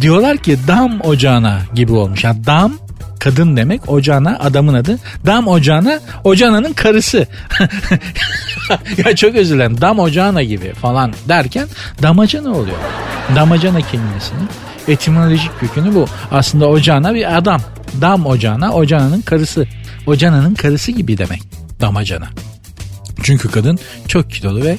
Diyorlar 0.00 0.36
ki 0.36 0.58
dam 0.68 1.00
ocağına 1.00 1.60
gibi 1.74 1.92
olmuş. 1.92 2.24
Yani 2.24 2.46
dam 2.46 2.78
kadın 3.18 3.56
demek. 3.56 3.88
Ocana 3.90 4.38
adamın 4.38 4.74
adı. 4.74 4.98
Dam 5.26 5.48
Ocana 5.48 6.00
Ocana'nın 6.24 6.72
karısı. 6.72 7.26
ya 9.04 9.16
çok 9.16 9.34
özür 9.34 9.54
dilerim. 9.54 9.80
Dam 9.80 9.98
Ocana 9.98 10.42
gibi 10.42 10.72
falan 10.72 11.14
derken 11.28 11.68
damacana 12.02 12.50
oluyor. 12.50 12.76
Damacana 13.36 13.80
kelimesinin 13.80 14.48
etimolojik 14.88 15.60
kökünü 15.60 15.94
bu. 15.94 16.06
Aslında 16.30 16.66
Ocana 16.66 17.14
bir 17.14 17.36
adam. 17.36 17.60
Dam 18.00 18.26
Ocana 18.26 18.72
Ocana'nın 18.72 19.20
karısı. 19.20 19.66
Ocana'nın 20.06 20.54
karısı 20.54 20.92
gibi 20.92 21.18
demek. 21.18 21.42
Damacana. 21.80 22.28
Çünkü 23.22 23.50
kadın 23.50 23.78
çok 24.08 24.30
kilolu 24.30 24.64
ve 24.64 24.78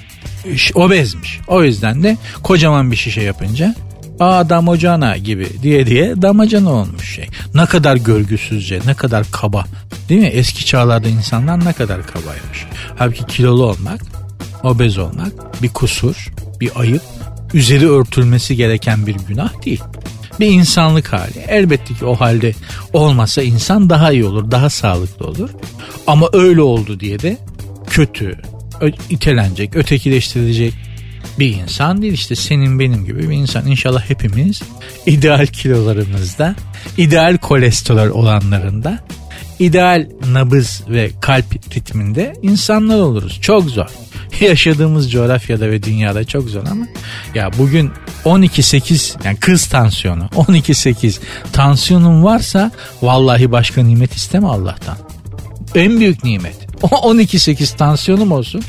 obezmiş. 0.76 1.40
O 1.48 1.64
yüzden 1.64 2.04
de 2.04 2.18
kocaman 2.44 2.92
bir 2.92 2.96
şişe 2.96 3.22
yapınca 3.22 3.76
aa 4.20 4.50
damacana 4.50 5.18
gibi 5.18 5.48
diye 5.64 5.86
diye 5.86 6.22
damacana 6.22 6.70
olmuş 6.70 7.16
şey. 7.16 7.28
Ne 7.54 7.66
kadar 7.66 7.96
görgüsüzce, 7.96 8.80
ne 8.86 8.94
kadar 8.94 9.26
kaba. 9.32 9.66
Değil 10.10 10.22
mi? 10.22 10.28
Eski 10.28 10.66
çağlarda 10.66 11.08
insanlar 11.08 11.66
ne 11.66 11.74
kadar 11.74 12.08
kabaymış. 12.08 12.66
Halbuki 12.98 13.26
kilolu 13.26 13.64
olmak, 13.64 14.02
obez 14.64 14.98
olmak 14.98 15.64
bir 15.64 15.70
kusur, 15.70 16.32
bir 16.60 16.72
ayıp, 16.76 17.02
üzeri 17.54 17.90
örtülmesi 17.90 18.56
gereken 18.56 19.08
bir 19.08 19.16
günah 19.28 19.66
değil. 19.66 19.84
Bir 20.40 20.48
insanlık 20.48 21.14
hali. 21.14 21.40
Elbette 21.48 21.94
ki 21.94 22.06
o 22.06 22.16
halde 22.16 22.54
olmasa 22.94 23.42
insan 23.42 23.90
daha 23.90 24.12
iyi 24.12 24.26
olur, 24.26 24.52
daha 24.52 24.70
sağlıklı 24.70 25.28
olur. 25.28 25.50
Ama 26.08 26.30
öyle 26.34 26.62
oldu 26.62 27.00
diye 27.00 27.20
de 27.20 27.38
kötü, 27.90 28.38
itelenecek, 29.10 29.76
ötekileştirilecek 29.76 30.74
bir 31.40 31.56
insan 31.56 32.02
değil 32.02 32.14
işte 32.14 32.36
senin 32.36 32.80
benim 32.80 33.06
gibi 33.06 33.30
bir 33.30 33.36
insan. 33.36 33.68
İnşallah 33.68 34.10
hepimiz 34.10 34.62
ideal 35.06 35.46
kilolarımızda, 35.46 36.56
ideal 36.98 37.38
kolesterol 37.38 38.10
olanlarında, 38.10 39.00
ideal 39.60 40.08
nabız 40.28 40.84
ve 40.90 41.12
kalp 41.22 41.76
ritminde 41.76 42.34
insanlar 42.42 43.00
oluruz. 43.00 43.42
Çok 43.42 43.70
zor. 43.70 43.90
Yaşadığımız 44.40 45.12
coğrafyada 45.12 45.70
ve 45.72 45.84
dünyada 45.84 46.24
çok 46.24 46.50
zor 46.50 46.64
ama 46.72 46.86
ya 47.36 47.52
bugün 47.58 47.92
12-8 48.26 49.26
yani 49.26 49.38
kız 49.40 49.68
tansiyonu 49.68 50.26
12-8 50.36 51.20
tansiyonun 51.54 52.24
varsa 52.24 52.72
vallahi 53.02 53.52
başka 53.52 53.84
nimet 53.84 54.14
isteme 54.14 54.48
Allah'tan. 54.48 54.98
En 55.76 56.00
büyük 56.00 56.24
nimet. 56.24 56.58
12-8 56.82 57.78
tansiyonum 57.78 58.32
olsun 58.32 58.64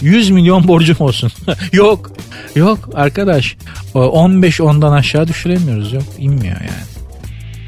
100 0.00 0.30
milyon 0.30 0.68
borcum 0.68 0.96
olsun. 1.00 1.32
yok. 1.72 2.12
Yok 2.56 2.88
arkadaş. 2.94 3.56
15 3.94 4.60
ondan 4.60 4.92
aşağı 4.92 5.28
düşüremiyoruz. 5.28 5.92
Yok 5.92 6.04
inmiyor 6.18 6.60
yani. 6.60 6.84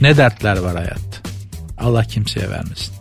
Ne 0.00 0.16
dertler 0.16 0.56
var 0.58 0.76
hayatta. 0.76 1.30
Allah 1.78 2.04
kimseye 2.04 2.50
vermesin. 2.50 2.95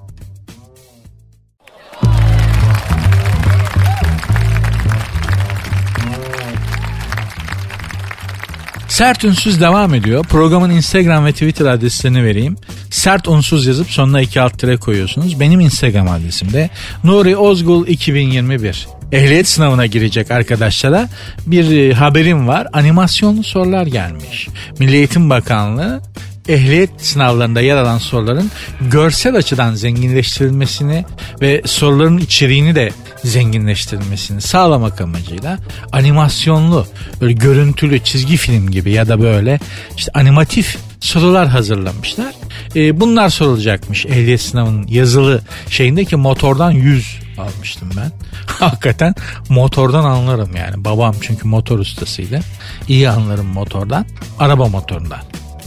Sert 8.96 9.24
Ünsüz 9.24 9.62
devam 9.62 9.94
ediyor. 9.94 10.24
Programın 10.24 10.70
Instagram 10.70 11.26
ve 11.26 11.32
Twitter 11.32 11.66
adreslerini 11.66 12.24
vereyim. 12.24 12.56
Sert 12.90 13.28
Unsuz 13.28 13.66
yazıp 13.66 13.92
sonuna 13.92 14.22
iki 14.22 14.42
alt 14.42 14.60
tire 14.60 14.78
koyuyorsunuz. 14.78 15.40
Benim 15.40 15.60
Instagram 15.60 16.08
adresim 16.08 16.54
de 16.54 16.70
Nuri 17.04 17.38
Ozgul 17.38 17.88
2021. 17.88 18.88
Ehliyet 19.12 19.48
sınavına 19.48 19.86
girecek 19.86 20.32
arkadaşlara 20.32 21.10
bir 21.46 21.78
e, 21.78 21.94
haberim 21.94 22.48
var. 22.48 22.68
Animasyonlu 22.74 23.44
sorular 23.44 23.86
gelmiş. 23.86 24.48
Milli 24.80 24.96
Eğitim 24.96 25.30
Bakanlığı 25.30 26.02
ehliyet 26.48 26.90
sınavlarında 26.98 27.62
yer 27.62 27.76
alan 27.76 27.98
soruların 27.98 28.52
görsel 28.82 29.36
açıdan 29.36 29.74
zenginleştirilmesini 29.74 31.06
ve 31.42 31.62
soruların 31.66 32.18
içeriğini 32.18 32.76
de 32.76 32.90
zenginleştirilmesini 33.24 34.42
sağlamak 34.42 35.02
amacıyla 35.02 35.58
animasyonlu 35.92 36.88
böyle 37.22 37.34
görüntülü 37.34 38.00
çizgi 38.00 38.38
film 38.38 38.72
gibi 38.72 38.92
ya 38.92 39.08
da 39.08 39.22
böyle 39.22 39.60
işte 39.98 40.12
animatif 40.14 40.78
sorular 41.00 41.48
hazırlamışlar. 41.48 42.34
Ee, 42.76 43.00
bunlar 43.00 43.30
sorulacakmış 43.30 44.06
ehliyet 44.06 44.42
sınavının 44.42 44.88
yazılı 44.88 45.42
şeyindeki 45.70 46.16
motordan 46.16 46.72
100 46.72 47.20
almıştım 47.38 47.90
ben. 47.98 48.12
Hakikaten 48.46 49.16
motordan 49.50 50.04
anlarım 50.04 50.56
yani. 50.56 50.86
Babam 50.86 51.16
çünkü 51.22 51.48
motor 51.48 51.80
ustasıydı. 51.80 52.40
İyi 52.88 53.10
anlarım 53.10 53.48
motordan. 53.48 54.06
Araba 54.40 54.68
motorundan. 54.68 55.20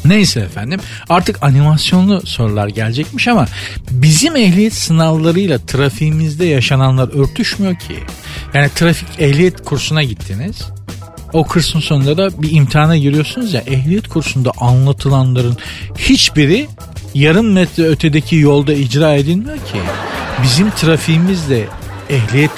Neyse 0.04 0.40
efendim 0.40 0.80
artık 1.08 1.42
animasyonlu 1.42 2.26
sorular 2.26 2.68
gelecekmiş 2.68 3.28
ama 3.28 3.46
bizim 3.90 4.36
ehliyet 4.36 4.74
sınavlarıyla 4.74 5.58
trafiğimizde 5.58 6.44
yaşananlar 6.44 7.08
örtüşmüyor 7.22 7.74
ki. 7.74 7.98
Yani 8.54 8.70
trafik 8.74 9.08
ehliyet 9.18 9.64
kursuna 9.64 10.02
gittiniz. 10.02 10.62
O 11.32 11.44
kursun 11.44 11.80
sonunda 11.80 12.16
da 12.16 12.42
bir 12.42 12.50
imtihana 12.52 12.96
giriyorsunuz 12.96 13.54
ya 13.54 13.60
ehliyet 13.66 14.08
kursunda 14.08 14.52
anlatılanların 14.58 15.56
hiçbiri 15.98 16.66
yarım 17.14 17.52
metre 17.52 17.84
ötedeki 17.84 18.36
yolda 18.36 18.72
icra 18.72 19.14
edilmiyor 19.14 19.56
ki. 19.56 19.80
Bizim 20.42 20.70
trafiğimizde 20.70 21.64
ehliyet 22.10 22.50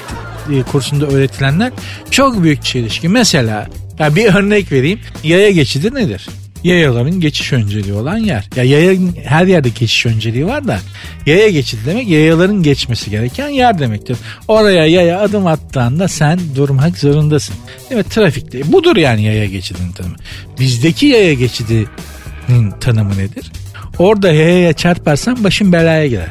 e, 0.53 0.63
kursunda 0.63 1.07
öğretilenler 1.07 1.71
çok 2.11 2.43
büyük 2.43 2.63
çelişki. 2.63 3.09
Mesela 3.09 3.67
ya 3.99 4.15
bir 4.15 4.35
örnek 4.35 4.71
vereyim. 4.71 4.99
Yaya 5.23 5.51
geçidi 5.51 5.95
nedir? 5.95 6.27
Yayaların 6.63 7.19
geçiş 7.19 7.53
önceliği 7.53 7.93
olan 7.93 8.17
yer. 8.17 8.49
Ya 8.55 8.63
yayanın 8.63 9.15
her 9.23 9.47
yerde 9.47 9.69
geçiş 9.69 10.05
önceliği 10.05 10.45
var 10.45 10.67
da 10.67 10.79
yaya 11.25 11.49
geçidi 11.49 11.81
demek 11.85 12.07
yayaların 12.07 12.63
geçmesi 12.63 13.09
gereken 13.09 13.49
yer 13.49 13.79
demektir. 13.79 14.17
Oraya 14.47 14.85
yaya 14.85 15.21
adım 15.21 15.47
attığında 15.47 16.07
sen 16.07 16.39
durmak 16.55 16.97
zorundasın. 16.97 17.55
Evet 17.91 18.11
trafikte 18.11 18.71
budur 18.71 18.95
yani 18.97 19.23
yaya 19.23 19.45
geçidinin 19.45 19.91
tanımı. 19.91 20.15
Bizdeki 20.59 21.05
yaya 21.05 21.33
geçidinin 21.33 22.71
tanımı 22.81 23.17
nedir? 23.17 23.51
Orada 23.99 24.31
yayaya 24.31 24.73
çarparsan 24.73 25.43
başın 25.43 25.71
belaya 25.71 26.07
girer. 26.07 26.29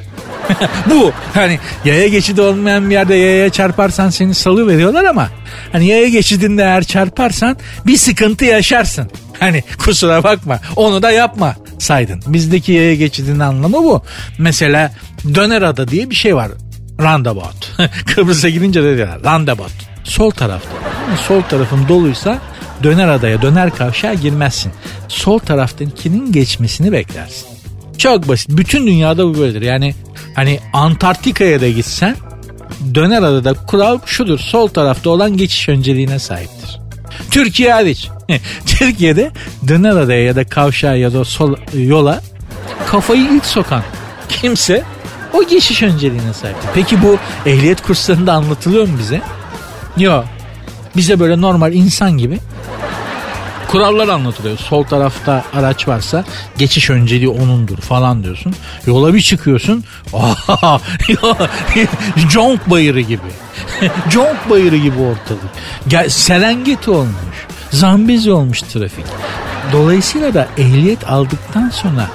Bu 0.91 1.13
hani 1.35 1.59
yaya 1.85 2.09
geçidi 2.09 2.41
olmayan 2.41 2.91
bir 2.91 2.95
yerde 2.95 3.15
yayaya 3.15 3.51
çarparsan 3.51 4.11
seni 4.11 4.35
salı 4.35 4.69
veriyorlar 4.69 5.05
ama 5.05 5.29
hani 5.73 5.87
yaya 5.87 6.09
geçidinde 6.09 6.63
eğer 6.63 6.85
çarparsan 6.85 7.57
bir 7.87 7.97
sıkıntı 7.97 8.45
yaşarsın. 8.45 9.11
Hani 9.41 9.63
kusura 9.85 10.25
bakma 10.25 10.61
onu 10.77 11.03
da 11.03 11.11
yapma 11.11 11.57
saydın. 11.79 12.23
Bizdeki 12.27 12.73
yaya 12.73 12.95
geçidinin 12.95 13.39
anlamı 13.39 13.77
bu. 13.77 14.03
Mesela 14.39 14.93
döner 15.35 15.63
ada 15.63 15.89
diye 15.89 16.11
bir 16.11 16.15
şey 16.15 16.37
var. 16.37 16.51
Roundabout. 17.01 17.77
Kıbrıs'a 18.07 18.49
gidince 18.49 18.83
de 18.83 18.97
diyorlar 18.97 19.23
roundabout. 19.25 19.73
Sol 20.05 20.31
tarafta. 20.31 20.71
Sol 21.29 21.43
tarafın 21.43 21.89
doluysa 21.89 22.39
döner 22.83 23.09
adaya 23.09 23.43
döner 23.43 23.71
kavşağa 23.71 24.15
girmezsin. 24.15 24.73
Sol 25.09 25.39
taraftakinin 25.39 26.33
geçmesini 26.33 26.93
beklersin. 26.93 27.49
Çok 27.99 28.29
basit. 28.29 28.49
Bütün 28.51 28.87
dünyada 28.87 29.27
bu 29.27 29.39
böyledir. 29.39 29.63
Yani 29.63 29.95
hani 30.35 30.61
Antarktika'ya 30.73 31.61
da 31.61 31.69
gitsen 31.69 32.17
döner 32.95 33.23
adada 33.23 33.55
kural 33.55 33.99
şudur. 34.07 34.39
Sol 34.39 34.69
tarafta 34.69 35.11
olan 35.11 35.37
geçiş 35.37 35.69
önceliğine 35.69 36.19
sahiptir. 36.19 36.81
Türkiye 37.31 37.73
hariç. 37.73 38.09
Türkiye'de 38.67 39.31
döner 39.69 39.97
adaya 39.97 40.25
ya 40.25 40.37
da 40.37 40.45
kavşağa 40.45 40.95
ya 40.95 41.13
da 41.13 41.25
sol 41.25 41.55
yola 41.75 42.21
kafayı 42.87 43.23
ilk 43.23 43.47
sokan 43.47 43.83
kimse 44.29 44.85
o 45.33 45.45
geçiş 45.49 45.83
önceliğine 45.83 46.33
sahiptir. 46.33 46.69
Peki 46.75 47.03
bu 47.03 47.19
ehliyet 47.47 47.83
kurslarında 47.83 48.33
anlatılıyor 48.33 48.89
mu 48.89 48.99
bize? 48.99 49.21
Yok. 49.97 50.25
Bize 50.97 51.21
böyle 51.21 51.41
normal 51.41 51.75
insan 51.75 52.19
gibi 52.19 52.39
kurallar 53.71 54.09
anlatılıyor. 54.09 54.59
Sol 54.59 54.85
tarafta 54.85 55.45
araç 55.55 55.89
varsa 55.89 56.25
geçiş 56.59 56.91
önceliği 56.91 57.29
onundur 57.29 57.79
falan 57.79 58.25
diyorsun. 58.25 58.55
Yola 58.87 59.15
bir 59.15 59.21
çıkıyorsun. 59.21 59.85
Jonk 62.31 62.71
bayırı 62.71 63.01
gibi. 63.01 63.21
Jonk 64.11 64.51
bayırı 64.51 64.77
gibi 64.77 64.99
ortalık. 64.99 66.13
Serengeti 66.13 66.91
olmuş. 66.91 67.47
Zambizi 67.71 68.33
olmuş 68.33 68.63
trafik. 68.63 69.05
Dolayısıyla 69.73 70.35
da 70.35 70.49
ehliyet 70.59 71.11
aldıktan 71.11 71.71
sonra 71.71 72.11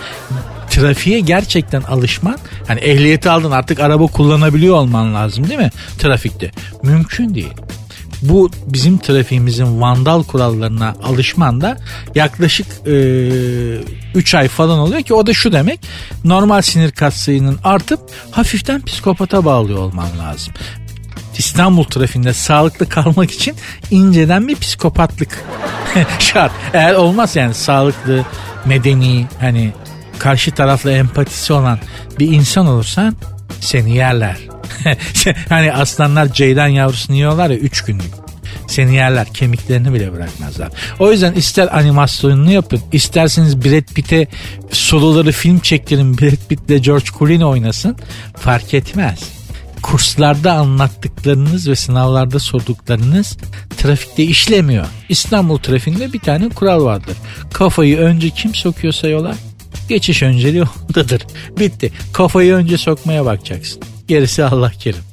trafiğe 0.70 1.20
gerçekten 1.20 1.82
alışman 1.82 2.38
hani 2.68 2.80
ehliyeti 2.80 3.30
aldın 3.30 3.52
artık 3.52 3.80
araba 3.80 4.08
kullanabiliyor 4.08 4.76
olman 4.76 5.14
lazım 5.14 5.48
değil 5.48 5.60
mi 5.60 5.72
trafikte? 6.00 6.52
Mümkün 6.84 7.36
değil 7.36 7.54
bu 8.22 8.52
bizim 8.68 8.98
trafiğimizin 8.98 9.82
vandal 9.82 10.24
kurallarına 10.24 10.96
alışman 11.04 11.62
da 11.62 11.78
yaklaşık 12.16 12.68
3 14.16 14.34
e, 14.34 14.38
ay 14.38 14.48
falan 14.48 14.80
oluyor 14.80 15.02
ki 15.02 15.14
o 15.14 15.28
da 15.28 15.34
şu 15.34 15.52
demek 15.52 15.80
normal 16.24 16.62
sinir 16.62 16.92
katsayının 16.92 17.60
artıp 17.64 18.00
hafiften 18.32 18.82
psikopata 18.82 19.46
bağlıyor 19.46 19.80
olman 19.80 20.10
lazım. 20.20 20.54
İstanbul 21.38 21.84
trafiğinde 21.84 22.34
sağlıklı 22.34 22.90
kalmak 22.90 23.32
için 23.32 23.56
inceden 23.92 24.48
bir 24.48 24.56
psikopatlık 24.56 25.44
şart. 26.20 26.52
Eğer 26.74 26.94
olmaz 26.94 27.36
yani 27.36 27.54
sağlıklı, 27.54 28.26
medeni, 28.66 29.26
hani 29.40 29.74
karşı 30.20 30.52
tarafla 30.52 30.92
empatisi 30.92 31.54
olan 31.54 31.80
bir 32.20 32.28
insan 32.28 32.68
olursan 32.68 33.16
seni 33.60 33.96
yerler. 33.96 34.38
hani 35.50 35.74
aslanlar 35.74 36.34
ceydan 36.34 36.68
yavrusunu 36.68 37.16
yiyorlar 37.16 37.50
ya 37.50 37.58
3 37.58 37.82
günlük. 37.82 38.26
Seni 38.68 38.96
yerler 38.96 39.34
kemiklerini 39.34 39.94
bile 39.94 40.14
bırakmazlar. 40.14 40.70
O 41.00 41.12
yüzden 41.12 41.34
ister 41.34 41.78
animasyonunu 41.78 42.52
yapın 42.52 42.82
isterseniz 42.92 43.66
Brad 43.66 43.94
Pitt'e 43.94 44.28
soloları 44.72 45.32
film 45.32 45.60
çektirin 45.60 46.18
Brad 46.18 46.48
Pitt'le 46.50 46.84
George 46.86 47.06
Clooney 47.20 47.46
oynasın 47.46 47.98
fark 48.38 48.74
etmez. 48.74 49.45
Kurslarda 49.86 50.54
anlattıklarınız 50.54 51.70
ve 51.70 51.76
sınavlarda 51.76 52.40
sorduklarınız 52.40 53.38
trafikte 53.78 54.24
işlemiyor. 54.24 54.86
İstanbul 55.10 55.58
trafiğinde 55.58 56.14
bir 56.14 56.20
tane 56.20 56.50
kural 56.50 56.84
vardır. 56.84 57.18
Kafayı 57.54 57.98
önce 57.98 58.30
kim 58.30 58.56
sokuyorsa 58.56 59.08
yola 59.08 59.36
geçiş 59.90 60.24
önceliği 60.24 60.64
ondadır. 60.90 61.26
Bitti. 61.60 61.92
Kafayı 62.14 62.54
önce 62.54 62.78
sokmaya 62.78 63.26
bakacaksın. 63.26 63.82
Gerisi 64.08 64.44
Allah 64.44 64.72
kerim. 64.72 65.04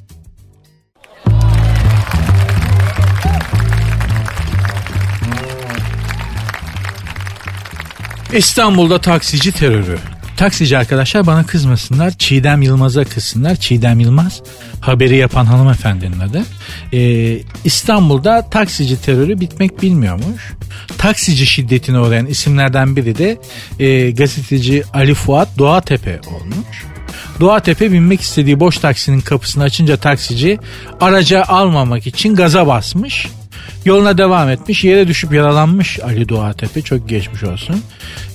İstanbul'da 8.33 9.01
taksici 9.01 9.51
terörü. 9.51 9.99
Taksici 10.43 10.77
arkadaşlar 10.77 11.27
bana 11.27 11.45
kızmasınlar. 11.45 12.11
Çiğdem 12.17 12.61
Yılmaz'a 12.61 13.03
kızsınlar. 13.03 13.55
Çiğdem 13.55 13.99
Yılmaz 13.99 14.41
haberi 14.81 15.17
yapan 15.17 15.45
hanımefendinin 15.45 16.19
adı. 16.19 16.43
Ee, 16.93 17.37
İstanbul'da 17.63 18.49
taksici 18.49 19.01
terörü 19.01 19.39
bitmek 19.39 19.81
bilmiyormuş. 19.81 20.53
Taksici 20.97 21.45
şiddetine 21.45 21.99
uğrayan 21.99 22.25
isimlerden 22.25 22.95
biri 22.95 23.17
de 23.17 23.37
e, 23.79 24.11
gazeteci 24.11 24.83
Ali 24.93 25.13
Fuat 25.13 25.57
Doğatepe 25.57 26.19
olmuş. 26.27 26.83
Doğatepe 27.39 27.91
binmek 27.91 28.21
istediği 28.21 28.59
boş 28.59 28.77
taksinin 28.77 29.21
kapısını 29.21 29.63
açınca 29.63 29.97
taksici 29.97 30.59
araca 31.01 31.43
almamak 31.43 32.07
için 32.07 32.35
gaza 32.35 32.67
basmış 32.67 33.27
Yoluna 33.85 34.17
devam 34.17 34.49
etmiş. 34.49 34.83
Yere 34.83 35.07
düşüp 35.07 35.33
yaralanmış 35.33 35.99
Ali 35.99 36.29
Doğatepe. 36.29 36.81
Çok 36.81 37.09
geçmiş 37.09 37.43
olsun. 37.43 37.81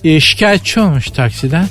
E, 0.05 0.21
şikayetçi 0.21 0.81
olmuş 0.81 1.11
taksiden. 1.11 1.69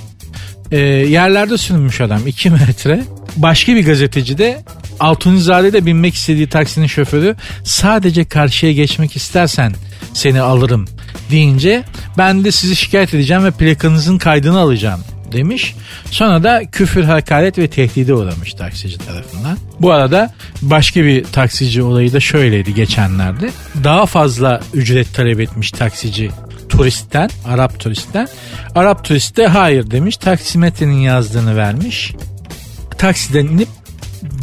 E, 0.71 0.79
yerlerde 0.79 1.57
sürünmüş 1.57 2.01
adam 2.01 2.27
2 2.27 2.49
metre. 2.67 3.03
Başka 3.35 3.75
bir 3.75 3.85
gazeteci 3.85 4.37
de 4.37 4.63
Altunizade'de 4.99 5.85
binmek 5.85 6.15
istediği 6.15 6.47
taksinin 6.47 6.87
şoförü 6.87 7.35
sadece 7.63 8.25
karşıya 8.25 8.71
geçmek 8.71 9.15
istersen 9.15 9.73
seni 10.13 10.41
alırım 10.41 10.85
deyince 11.31 11.83
ben 12.17 12.43
de 12.43 12.51
sizi 12.51 12.75
şikayet 12.75 13.13
edeceğim 13.13 13.43
ve 13.43 13.51
plakanızın 13.51 14.17
kaydını 14.17 14.59
alacağım 14.59 14.99
demiş. 15.31 15.75
Sonra 16.11 16.43
da 16.43 16.61
küfür, 16.71 17.03
hakaret 17.03 17.57
ve 17.57 17.67
tehdide 17.67 18.13
uğramış 18.13 18.53
taksici 18.53 18.97
tarafından. 18.97 19.57
Bu 19.79 19.91
arada 19.91 20.33
başka 20.61 21.03
bir 21.03 21.23
taksici 21.23 21.83
olayı 21.83 22.13
da 22.13 22.19
şöyleydi 22.19 22.73
geçenlerde. 22.73 23.49
Daha 23.83 24.05
fazla 24.05 24.61
ücret 24.73 25.13
talep 25.13 25.39
etmiş 25.39 25.71
taksici 25.71 26.29
turistten, 26.77 27.29
Arap 27.45 27.79
turistten. 27.79 28.27
Arap 28.75 29.03
turist 29.03 29.37
de 29.37 29.47
hayır 29.47 29.91
demiş. 29.91 30.17
Taksimetrenin 30.17 30.99
yazdığını 30.99 31.55
vermiş. 31.55 32.13
Taksiden 32.97 33.45
inip 33.45 33.67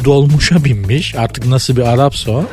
dolmuşa 0.05 0.65
binmiş. 0.65 1.15
Artık 1.15 1.45
nasıl 1.45 1.75
bir 1.75 1.81
Arapsa 1.81 2.31
o. 2.31 2.45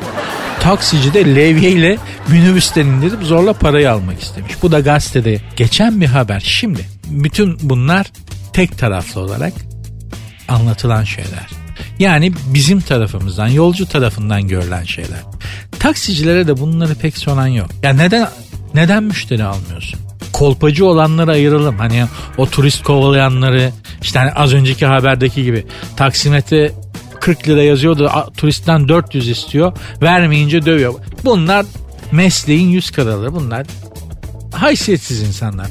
Taksici 0.59 1.13
de 1.13 1.35
levyeyle 1.35 1.97
minibüsten 2.27 2.85
indirip 2.85 3.23
zorla 3.23 3.53
parayı 3.53 3.91
almak 3.91 4.21
istemiş. 4.21 4.53
Bu 4.61 4.71
da 4.71 4.79
gazetede 4.79 5.41
geçen 5.55 6.01
bir 6.01 6.07
haber. 6.07 6.39
Şimdi 6.39 6.85
bütün 7.07 7.57
bunlar 7.61 8.05
tek 8.53 8.77
taraflı 8.77 9.21
olarak 9.21 9.53
anlatılan 10.47 11.03
şeyler. 11.03 11.47
Yani 11.99 12.33
bizim 12.53 12.81
tarafımızdan, 12.81 13.47
yolcu 13.47 13.85
tarafından 13.85 14.47
görülen 14.47 14.83
şeyler. 14.83 15.19
Taksicilere 15.79 16.47
de 16.47 16.57
bunları 16.57 16.95
pek 16.95 17.17
soran 17.17 17.47
yok. 17.47 17.69
Ya 17.83 17.93
neden 17.93 18.27
neden 18.73 19.03
müşteri 19.03 19.43
almıyorsun? 19.43 19.99
Kolpacı 20.33 20.85
olanları 20.85 21.31
ayıralım. 21.31 21.77
Hani 21.77 22.05
o 22.37 22.49
turist 22.49 22.83
kovalayanları 22.83 23.71
işte 24.01 24.19
hani 24.19 24.31
az 24.31 24.53
önceki 24.53 24.85
haberdeki 24.85 25.43
gibi 25.43 25.65
taksimetre 25.95 26.71
40 27.19 27.47
lira 27.47 27.63
yazıyordu 27.63 28.11
turistten 28.37 28.87
400 28.87 29.29
istiyor 29.29 29.77
vermeyince 30.01 30.65
dövüyor. 30.65 30.93
Bunlar 31.25 31.65
mesleğin 32.11 32.69
yüz 32.69 32.91
karaları 32.91 33.33
bunlar 33.35 33.65
haysiyetsiz 34.51 35.21
insanlar. 35.21 35.67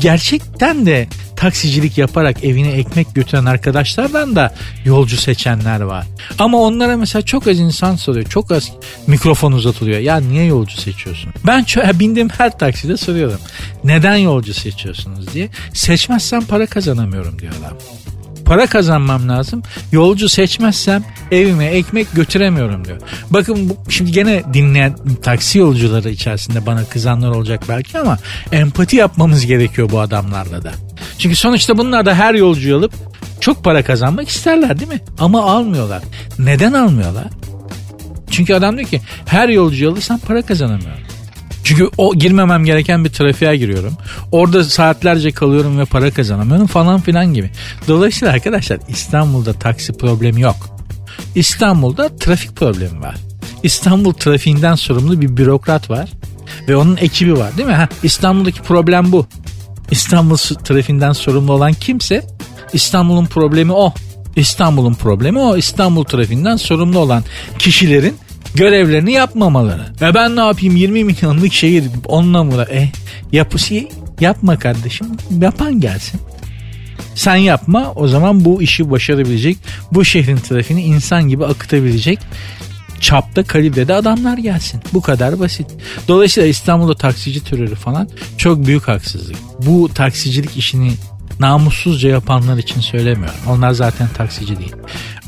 Gerçekten 0.00 0.86
de 0.86 1.08
taksicilik 1.36 1.98
yaparak 1.98 2.44
evine 2.44 2.68
ekmek 2.72 3.14
götüren 3.14 3.44
arkadaşlardan 3.44 4.36
da 4.36 4.54
yolcu 4.84 5.16
seçenler 5.16 5.80
var. 5.80 6.06
Ama 6.38 6.58
onlara 6.58 6.96
mesela 6.96 7.22
çok 7.22 7.46
az 7.48 7.58
insan 7.58 7.96
soruyor. 7.96 8.26
Çok 8.26 8.52
az 8.52 8.70
mikrofon 9.06 9.52
uzatılıyor. 9.52 9.98
Ya 9.98 10.16
niye 10.16 10.44
yolcu 10.44 10.76
seçiyorsun? 10.80 11.32
Ben 11.46 11.62
ço- 11.64 11.98
bindiğim 11.98 12.28
her 12.28 12.58
takside 12.58 12.96
soruyorum. 12.96 13.40
Neden 13.84 14.16
yolcu 14.16 14.54
seçiyorsunuz 14.54 15.34
diye. 15.34 15.48
Seçmezsem 15.72 16.44
para 16.44 16.66
kazanamıyorum 16.66 17.38
diyor 17.38 17.52
adam 17.60 17.76
para 18.46 18.66
kazanmam 18.66 19.28
lazım. 19.28 19.62
Yolcu 19.92 20.28
seçmezsem 20.28 21.04
evime 21.30 21.64
ekmek 21.64 22.12
götüremiyorum 22.14 22.84
diyor. 22.84 22.98
Bakın 23.30 23.72
şimdi 23.88 24.12
gene 24.12 24.42
dinleyen 24.54 24.96
taksi 25.22 25.58
yolcuları 25.58 26.10
içerisinde 26.10 26.66
bana 26.66 26.84
kızanlar 26.84 27.30
olacak 27.30 27.62
belki 27.68 27.98
ama 27.98 28.18
empati 28.52 28.96
yapmamız 28.96 29.46
gerekiyor 29.46 29.90
bu 29.90 30.00
adamlarla 30.00 30.62
da. 30.64 30.72
Çünkü 31.18 31.36
sonuçta 31.36 31.78
bunlar 31.78 32.06
da 32.06 32.14
her 32.14 32.34
yolcuyu 32.34 32.76
alıp 32.76 32.92
çok 33.40 33.64
para 33.64 33.84
kazanmak 33.84 34.28
isterler 34.28 34.78
değil 34.78 34.92
mi? 34.92 35.00
Ama 35.18 35.42
almıyorlar. 35.42 36.02
Neden 36.38 36.72
almıyorlar? 36.72 37.26
Çünkü 38.30 38.54
adam 38.54 38.76
diyor 38.76 38.88
ki 38.88 39.00
her 39.26 39.48
yolcuyu 39.48 39.90
alırsan 39.90 40.18
para 40.18 40.42
kazanamıyorum. 40.42 41.05
Çünkü 41.66 41.90
o 41.98 42.14
girmemem 42.14 42.64
gereken 42.64 43.04
bir 43.04 43.10
trafiğe 43.10 43.56
giriyorum. 43.56 43.92
Orada 44.32 44.64
saatlerce 44.64 45.30
kalıyorum 45.30 45.78
ve 45.78 45.84
para 45.84 46.10
kazanamıyorum 46.10 46.66
falan 46.66 47.00
filan 47.00 47.34
gibi. 47.34 47.50
Dolayısıyla 47.88 48.34
arkadaşlar 48.34 48.78
İstanbul'da 48.88 49.52
taksi 49.52 49.92
problemi 49.92 50.40
yok. 50.40 50.56
İstanbul'da 51.34 52.16
trafik 52.16 52.56
problemi 52.56 53.00
var. 53.00 53.16
İstanbul 53.62 54.12
trafiğinden 54.12 54.74
sorumlu 54.74 55.20
bir 55.20 55.36
bürokrat 55.36 55.90
var 55.90 56.10
ve 56.68 56.76
onun 56.76 56.96
ekibi 56.96 57.38
var 57.38 57.56
değil 57.56 57.68
mi? 57.68 57.74
Ha, 57.74 57.88
İstanbul'daki 58.02 58.62
problem 58.62 59.12
bu. 59.12 59.26
İstanbul 59.90 60.36
trafiğinden 60.36 61.12
sorumlu 61.12 61.52
olan 61.52 61.72
kimse 61.72 62.26
İstanbul'un 62.72 63.26
problemi 63.26 63.72
o. 63.72 63.94
İstanbul'un 64.36 64.94
problemi 64.94 65.38
o. 65.38 65.56
İstanbul 65.56 66.04
trafiğinden 66.04 66.56
sorumlu 66.56 66.98
olan 66.98 67.24
kişilerin 67.58 68.16
görevlerini 68.56 69.12
yapmamaları. 69.12 69.86
Ve 70.00 70.14
ben 70.14 70.36
ne 70.36 70.40
yapayım 70.40 70.76
20 70.76 71.04
milyonluk 71.04 71.52
şehir 71.52 71.84
onunla 72.06 72.44
mı? 72.44 72.64
E 72.70 72.88
yapısı 73.32 73.74
yapma 74.20 74.58
kardeşim 74.58 75.06
yapan 75.40 75.80
gelsin. 75.80 76.20
Sen 77.14 77.36
yapma 77.36 77.92
o 77.96 78.08
zaman 78.08 78.44
bu 78.44 78.62
işi 78.62 78.90
başarabilecek 78.90 79.56
bu 79.92 80.04
şehrin 80.04 80.36
trafiğini 80.36 80.82
insan 80.82 81.28
gibi 81.28 81.46
akıtabilecek 81.46 82.18
çapta 83.00 83.42
kalibrede 83.42 83.94
adamlar 83.94 84.38
gelsin. 84.38 84.82
Bu 84.94 85.00
kadar 85.00 85.40
basit. 85.40 85.66
Dolayısıyla 86.08 86.48
İstanbul'da 86.48 86.94
taksici 86.94 87.44
terörü 87.44 87.74
falan 87.74 88.08
çok 88.38 88.66
büyük 88.66 88.88
haksızlık. 88.88 89.36
Bu 89.66 89.90
taksicilik 89.94 90.56
işini 90.56 90.92
namussuzca 91.40 92.08
yapanlar 92.08 92.58
için 92.58 92.80
söylemiyorum. 92.80 93.40
Onlar 93.48 93.72
zaten 93.72 94.08
taksici 94.08 94.58
değil. 94.58 94.72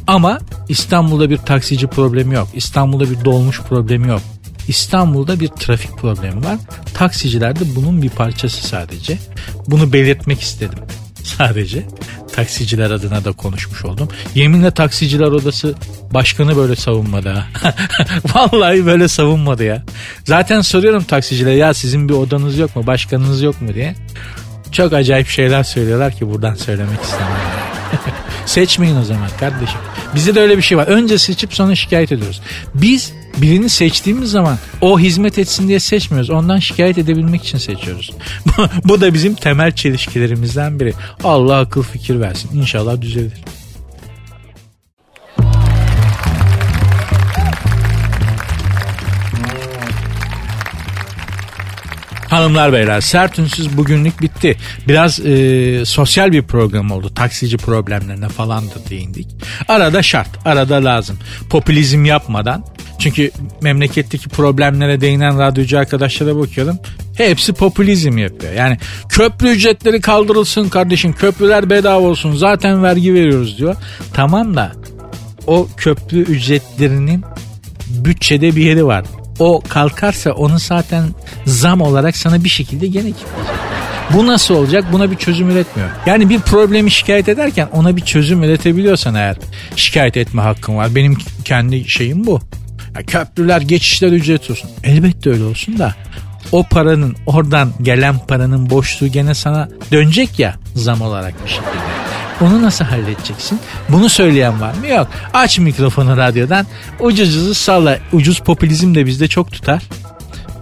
Ama 0.06 0.38
İstanbul'da 0.68 1.30
bir 1.30 1.36
taksici 1.36 1.86
problemi 1.86 2.34
yok. 2.34 2.48
İstanbul'da 2.54 3.10
bir 3.10 3.24
dolmuş 3.24 3.60
problemi 3.62 4.08
yok. 4.08 4.20
İstanbul'da 4.68 5.40
bir 5.40 5.48
trafik 5.48 5.98
problemi 5.98 6.44
var. 6.44 6.56
Taksiciler 6.94 7.60
de 7.60 7.76
bunun 7.76 8.02
bir 8.02 8.08
parçası 8.08 8.66
sadece. 8.66 9.18
Bunu 9.66 9.92
belirtmek 9.92 10.40
istedim 10.40 10.78
sadece. 11.22 11.86
Taksiciler 12.32 12.90
adına 12.90 13.24
da 13.24 13.32
konuşmuş 13.32 13.84
oldum. 13.84 14.08
Yeminle 14.34 14.70
taksiciler 14.70 15.26
odası 15.26 15.74
başkanı 16.14 16.56
böyle 16.56 16.76
savunmadı 16.76 17.28
ha. 17.28 17.46
Vallahi 18.34 18.86
böyle 18.86 19.08
savunmadı 19.08 19.64
ya. 19.64 19.84
Zaten 20.24 20.60
soruyorum 20.60 21.04
taksicilere 21.04 21.56
ya 21.56 21.74
sizin 21.74 22.08
bir 22.08 22.14
odanız 22.14 22.58
yok 22.58 22.76
mu 22.76 22.86
başkanınız 22.86 23.42
yok 23.42 23.62
mu 23.62 23.74
diye. 23.74 23.94
Çok 24.72 24.92
acayip 24.92 25.28
şeyler 25.28 25.62
söylüyorlar 25.62 26.12
ki 26.12 26.30
buradan 26.30 26.54
söylemek 26.54 27.02
istemem. 27.02 27.36
Seçmeyin 28.46 28.96
o 28.96 29.04
zaman 29.04 29.28
kardeşim. 29.40 29.78
Bizde 30.14 30.34
de 30.34 30.40
öyle 30.40 30.56
bir 30.56 30.62
şey 30.62 30.78
var. 30.78 30.86
Önce 30.86 31.18
seçip 31.18 31.54
sonra 31.54 31.74
şikayet 31.74 32.12
ediyoruz. 32.12 32.40
Biz 32.74 33.12
birini 33.36 33.68
seçtiğimiz 33.68 34.30
zaman 34.30 34.58
o 34.80 34.98
hizmet 34.98 35.38
etsin 35.38 35.68
diye 35.68 35.80
seçmiyoruz. 35.80 36.30
Ondan 36.30 36.58
şikayet 36.58 36.98
edebilmek 36.98 37.44
için 37.44 37.58
seçiyoruz. 37.58 38.10
Bu 38.84 39.00
da 39.00 39.14
bizim 39.14 39.34
temel 39.34 39.72
çelişkilerimizden 39.72 40.80
biri. 40.80 40.94
Allah 41.24 41.58
akıl 41.58 41.82
fikir 41.82 42.20
versin. 42.20 42.50
İnşallah 42.54 43.00
düzelir. 43.00 43.32
Hanımlar 52.38 52.72
beyler 52.72 53.00
sert 53.00 53.38
ünsüz 53.38 53.76
bugünlük 53.76 54.22
bitti. 54.22 54.56
Biraz 54.88 55.20
e, 55.26 55.84
sosyal 55.84 56.32
bir 56.32 56.42
program 56.42 56.90
oldu. 56.90 57.14
Taksici 57.14 57.56
problemlerine 57.56 58.28
falan 58.28 58.64
da 58.64 58.90
değindik. 58.90 59.26
Arada 59.68 60.02
şart, 60.02 60.28
arada 60.46 60.84
lazım. 60.84 61.18
Popülizm 61.50 62.04
yapmadan. 62.04 62.64
Çünkü 62.98 63.30
memleketteki 63.62 64.28
problemlere 64.28 65.00
değinen 65.00 65.38
radyocu 65.38 65.78
arkadaşlara 65.78 66.36
bakıyorum. 66.36 66.78
Hepsi 67.16 67.52
popülizm 67.52 68.18
yapıyor. 68.18 68.52
Yani 68.52 68.78
köprü 69.08 69.48
ücretleri 69.48 70.00
kaldırılsın 70.00 70.68
kardeşim. 70.68 71.12
Köprüler 71.12 71.70
bedava 71.70 72.06
olsun. 72.06 72.36
Zaten 72.36 72.82
vergi 72.82 73.14
veriyoruz 73.14 73.58
diyor. 73.58 73.76
Tamam 74.14 74.56
da 74.56 74.72
o 75.46 75.68
köprü 75.76 76.18
ücretlerinin 76.18 77.24
bütçede 77.88 78.56
bir 78.56 78.64
yeri 78.64 78.86
var 78.86 79.04
o 79.38 79.60
kalkarsa 79.68 80.30
onu 80.30 80.58
zaten 80.58 81.04
zam 81.46 81.80
olarak 81.80 82.16
sana 82.16 82.44
bir 82.44 82.48
şekilde 82.48 82.86
gene. 82.86 83.12
Bu 84.12 84.26
nasıl 84.26 84.54
olacak? 84.54 84.84
Buna 84.92 85.10
bir 85.10 85.16
çözüm 85.16 85.50
üretmiyor. 85.50 85.88
Yani 86.06 86.28
bir 86.28 86.40
problemi 86.40 86.90
şikayet 86.90 87.28
ederken 87.28 87.68
ona 87.72 87.96
bir 87.96 88.00
çözüm 88.00 88.42
üretebiliyorsan 88.42 89.14
eğer 89.14 89.36
şikayet 89.76 90.16
etme 90.16 90.42
hakkın 90.42 90.76
var. 90.76 90.94
Benim 90.94 91.18
kendi 91.44 91.88
şeyim 91.88 92.26
bu. 92.26 92.40
Ya 92.96 93.02
köprüler 93.02 93.60
geçişler 93.60 94.12
ücret 94.12 94.50
olsun. 94.50 94.70
Elbette 94.84 95.30
öyle 95.30 95.44
olsun 95.44 95.78
da 95.78 95.94
o 96.52 96.62
paranın 96.62 97.16
oradan 97.26 97.72
gelen 97.82 98.18
paranın 98.18 98.70
boşluğu 98.70 99.08
gene 99.08 99.34
sana 99.34 99.68
dönecek 99.92 100.38
ya 100.38 100.54
zam 100.74 101.00
olarak 101.00 101.44
bir 101.44 101.50
şekilde. 101.50 102.07
Onu 102.40 102.62
nasıl 102.62 102.84
halledeceksin? 102.84 103.58
Bunu 103.88 104.08
söyleyen 104.08 104.60
var 104.60 104.74
mı? 104.74 104.86
Yok. 104.88 105.08
Aç 105.34 105.58
mikrofonu 105.58 106.16
radyodan. 106.16 106.66
Ucuzuzu 107.00 107.54
salla. 107.54 107.98
Ucuz 108.12 108.38
popülizm 108.40 108.94
de 108.94 109.06
bizde 109.06 109.28
çok 109.28 109.52
tutar. 109.52 109.82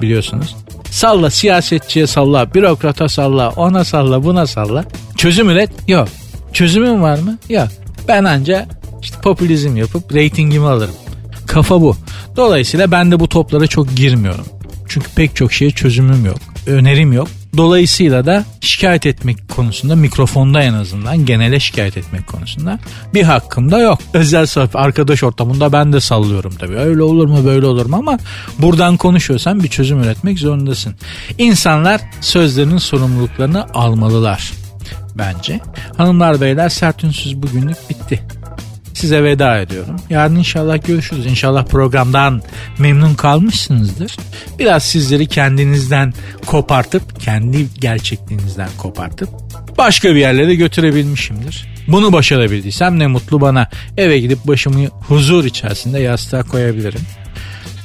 Biliyorsunuz. 0.03 0.57
Salla 0.91 1.31
siyasetçiye 1.31 2.07
salla, 2.07 2.55
bürokrata 2.55 3.09
salla, 3.09 3.51
ona 3.51 3.85
salla, 3.85 4.24
buna 4.24 4.47
salla. 4.47 4.85
Çözüm 5.16 5.51
üret? 5.51 5.70
Yok. 5.89 6.09
Çözümün 6.53 7.03
var 7.03 7.18
mı? 7.18 7.39
Yok. 7.49 7.68
Ben 8.09 8.24
anca 8.24 8.66
işte 9.03 9.16
popülizm 9.20 9.77
yapıp 9.77 10.14
reytingimi 10.14 10.66
alırım. 10.66 10.95
Kafa 11.47 11.81
bu. 11.81 11.97
Dolayısıyla 12.37 12.91
ben 12.91 13.11
de 13.11 13.20
bu 13.20 13.29
toplara 13.29 13.66
çok 13.66 13.97
girmiyorum. 13.97 14.47
Çünkü 14.89 15.11
pek 15.16 15.37
çok 15.37 15.53
şeye 15.53 15.70
çözümüm 15.70 16.27
yok. 16.27 16.39
Önerim 16.66 17.12
yok. 17.12 17.29
Dolayısıyla 17.57 18.26
da 18.26 18.44
şikayet 18.61 19.07
etmek 19.07 19.48
konusunda 19.48 19.96
mikrofonda 19.96 20.62
en 20.62 20.74
azından 20.74 21.26
genele 21.26 21.61
şikayet 21.61 21.96
etmek 21.96 22.26
konusunda 22.26 22.78
bir 23.14 23.22
hakkım 23.22 23.70
da 23.70 23.78
yok. 23.78 23.98
Özel 24.14 24.46
sohbet 24.46 24.76
arkadaş 24.76 25.22
ortamında 25.22 25.72
ben 25.72 25.92
de 25.92 26.00
sallıyorum 26.00 26.54
tabii. 26.59 26.76
Öyle 26.76 27.02
olur 27.02 27.28
mu 27.28 27.44
böyle 27.44 27.66
olur 27.66 27.86
mu 27.86 27.96
ama 27.96 28.18
buradan 28.59 28.96
konuşuyorsan 28.96 29.62
bir 29.62 29.68
çözüm 29.68 30.02
üretmek 30.02 30.38
zorundasın. 30.38 30.94
İnsanlar 31.38 32.00
sözlerinin 32.20 32.78
sorumluluklarını 32.78 33.66
almalılar 33.74 34.52
bence. 35.14 35.61
Hanımlar 35.96 36.40
beyler 36.40 36.68
sert 36.68 37.04
ünsüz 37.04 37.42
bugünlük 37.42 37.90
bitti 37.90 38.22
size 38.97 39.24
veda 39.24 39.59
ediyorum. 39.59 39.97
Yarın 40.11 40.36
inşallah 40.36 40.86
görüşürüz. 40.86 41.26
İnşallah 41.26 41.64
programdan 41.64 42.42
memnun 42.78 43.14
kalmışsınızdır. 43.14 44.16
Biraz 44.59 44.82
sizleri 44.82 45.26
kendinizden 45.26 46.14
kopartıp, 46.47 47.20
kendi 47.20 47.66
gerçekliğinizden 47.80 48.68
kopartıp 48.78 49.28
başka 49.78 50.09
bir 50.14 50.20
yerlere 50.20 50.55
götürebilmişimdir. 50.55 51.66
Bunu 51.88 52.12
başarabildiysem 52.12 52.99
ne 52.99 53.07
mutlu 53.07 53.40
bana. 53.40 53.68
Eve 53.97 54.18
gidip 54.18 54.47
başımı 54.47 54.86
huzur 54.86 55.44
içerisinde 55.44 55.99
yastığa 55.99 56.42
koyabilirim. 56.42 57.01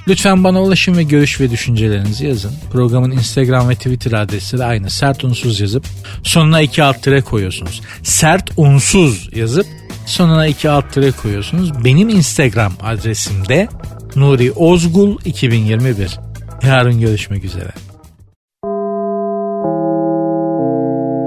Lütfen 0.08 0.44
bana 0.44 0.62
ulaşın 0.62 0.98
ve 0.98 1.04
görüş 1.04 1.42
ve 1.42 1.52
düşüncelerinizi 1.52 2.26
yazın. 2.26 2.52
Programın 2.72 3.12
Instagram 3.12 3.70
ve 3.70 3.76
Twitter 3.76 4.12
adresi 4.12 4.58
de 4.58 4.64
aynı. 4.64 4.90
Sert 4.90 5.24
unsuz 5.24 5.60
yazıp 5.60 5.86
sonuna 6.24 6.62
iki 6.62 6.84
alt 6.84 7.04
tire 7.04 7.22
koyuyorsunuz. 7.22 7.82
Sert 8.04 8.52
unsuz 8.58 9.30
yazıp 9.36 9.68
sonuna 10.12 10.48
iki 10.48 10.70
alt 10.70 10.94
tire 10.94 11.12
koyuyorsunuz. 11.12 11.86
Benim 11.86 12.10
Instagram 12.10 12.74
adresim 12.84 13.48
de 13.48 13.68
Nuri 14.16 14.52
Ozgul 14.52 15.18
2021. 15.26 16.20
Yarın 16.64 17.00
görüşmek 17.00 17.44
üzere. 17.44 17.72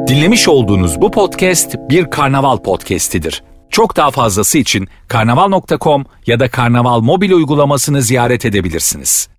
Dinlemiş 0.09 0.49
olduğunuz 0.49 1.01
bu 1.01 1.11
podcast 1.11 1.77
bir 1.91 2.11
karnaval 2.11 2.57
podcastidir. 2.57 3.43
Çok 3.71 3.97
daha 3.97 4.11
fazlası 4.11 4.59
için 4.59 4.89
karnaval.com 5.09 6.07
ya 6.27 6.41
da 6.41 6.49
karnaval 6.49 7.01
mobil 7.01 7.33
uygulamasını 7.33 8.03
ziyaret 8.03 8.45
edebilirsiniz. 8.45 9.34